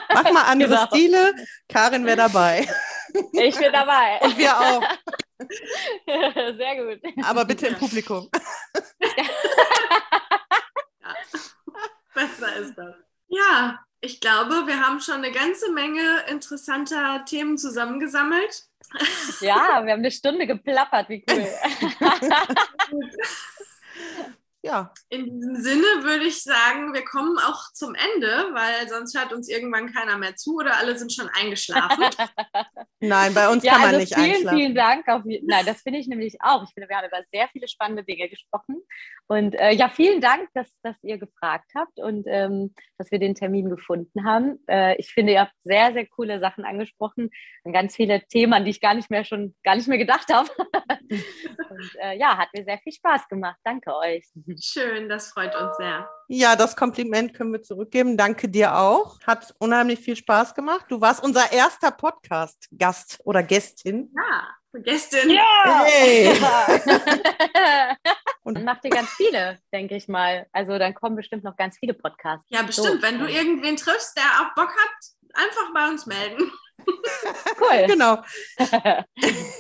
[0.14, 0.86] Mach mal andere genau.
[0.86, 1.34] Stile.
[1.68, 2.68] Karin wäre dabei.
[3.32, 4.20] Ich bin dabei.
[4.22, 4.84] Und wir auch.
[6.58, 7.02] Sehr gut.
[7.26, 8.30] Aber bitte im Publikum.
[9.02, 9.24] ja.
[12.14, 12.96] Besser ist das.
[13.30, 18.66] Ja, ich glaube, wir haben schon eine ganze Menge interessanter Themen zusammengesammelt.
[19.40, 21.48] Ja, wir haben eine Stunde geplappert, wie cool.
[24.64, 24.94] ja.
[25.10, 29.50] In diesem Sinne würde ich sagen, wir kommen auch zum Ende, weil sonst hört uns
[29.50, 32.04] irgendwann keiner mehr zu oder alle sind schon eingeschlafen.
[33.00, 34.58] Nein, bei uns ja, kann man also nicht vielen, einschlafen.
[34.58, 35.08] Vielen Dank.
[35.08, 36.64] Auf, nein, das finde ich nämlich auch.
[36.64, 38.84] Ich finde, wir haben über sehr viele spannende Dinge gesprochen.
[39.28, 43.34] Und äh, ja, vielen Dank, dass, dass ihr gefragt habt und ähm, dass wir den
[43.34, 44.60] Termin gefunden haben.
[44.68, 47.32] Äh, ich finde, ihr habt sehr, sehr coole Sachen angesprochen
[47.64, 50.32] und ganz viele Themen, an die ich gar nicht mehr schon gar nicht mehr gedacht
[50.32, 50.50] habe.
[51.10, 53.58] und äh, ja, hat mir sehr viel Spaß gemacht.
[53.64, 54.30] Danke euch.
[54.60, 56.10] Schön, das freut uns sehr.
[56.28, 58.18] Ja, das Kompliment können wir zurückgeben.
[58.18, 59.20] Danke dir auch.
[59.22, 60.86] Hat unheimlich viel Spaß gemacht.
[60.90, 64.14] Du warst unser erster Podcast-Gast oder Gästin.
[64.16, 64.48] Ja,
[64.80, 65.30] Gästin.
[65.30, 65.84] Ja!
[65.86, 66.30] Hey.
[68.44, 70.48] Und dann macht ihr ganz viele, denke ich mal.
[70.52, 72.46] Also dann kommen bestimmt noch ganz viele Podcasts.
[72.50, 73.02] Ja, bestimmt.
[73.02, 73.02] So.
[73.02, 74.92] Wenn du irgendwen triffst, der auch Bock hat,
[75.34, 76.52] einfach bei uns melden.
[77.62, 77.88] Cool.
[77.88, 78.22] Genau.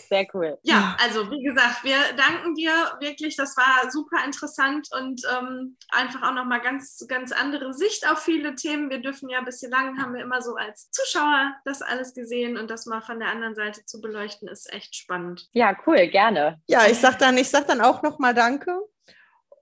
[0.10, 0.58] Sehr cool.
[0.64, 3.36] Ja, also wie gesagt, wir danken dir wirklich.
[3.36, 8.56] Das war super interessant und ähm, einfach auch nochmal ganz, ganz andere Sicht auf viele
[8.56, 8.90] Themen.
[8.90, 12.86] Wir dürfen ja bislang haben wir immer so als Zuschauer das alles gesehen und das
[12.86, 15.48] mal von der anderen Seite zu beleuchten, ist echt spannend.
[15.54, 16.60] Ja, cool, gerne.
[16.68, 18.80] Ja, ich sag dann, ich sag dann auch nochmal Danke.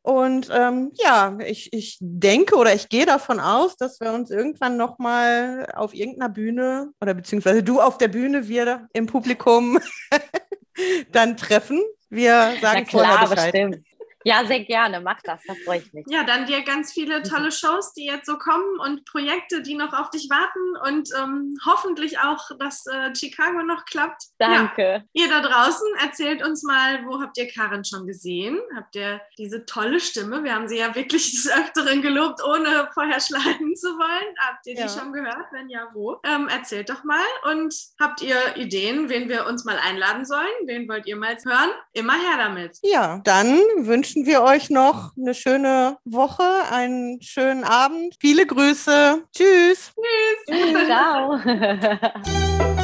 [0.01, 4.77] Und ähm, ja, ich, ich denke oder ich gehe davon aus, dass wir uns irgendwann
[4.77, 9.79] nochmal auf irgendeiner Bühne oder beziehungsweise du auf der Bühne, wir im Publikum
[11.11, 11.81] dann treffen.
[12.09, 13.51] Wir sagen Na klar, vorher Bescheid.
[13.51, 13.88] bestimmt.
[14.25, 14.99] Ja, sehr gerne.
[15.01, 16.05] Mach das, da freue ich mich.
[16.09, 19.93] Ja, dann dir ganz viele tolle Shows, die jetzt so kommen und Projekte, die noch
[19.93, 24.23] auf dich warten und ähm, hoffentlich auch, dass äh, Chicago noch klappt.
[24.39, 25.05] Ja, Danke.
[25.13, 28.59] ihr da draußen erzählt uns mal, wo habt ihr Karin schon gesehen?
[28.75, 30.43] Habt ihr diese tolle Stimme?
[30.43, 34.35] Wir haben sie ja wirklich des Öfteren gelobt, ohne vorher schleimen zu wollen.
[34.39, 34.85] Habt ihr Ja.
[34.85, 35.45] die schon gehört?
[35.51, 36.17] Wenn ja, wo?
[36.25, 37.23] Ähm, erzählt doch mal.
[37.51, 40.45] Und habt ihr Ideen, wen wir uns mal einladen sollen?
[40.65, 41.69] Wen wollt ihr mal hören?
[41.93, 42.77] Immer her damit.
[42.83, 43.57] Ja, dann
[44.09, 48.15] wünschen wir euch noch eine schöne Woche, einen schönen Abend.
[48.19, 49.23] Viele Grüße.
[49.31, 49.93] Tschüss.
[50.87, 51.37] Ciao.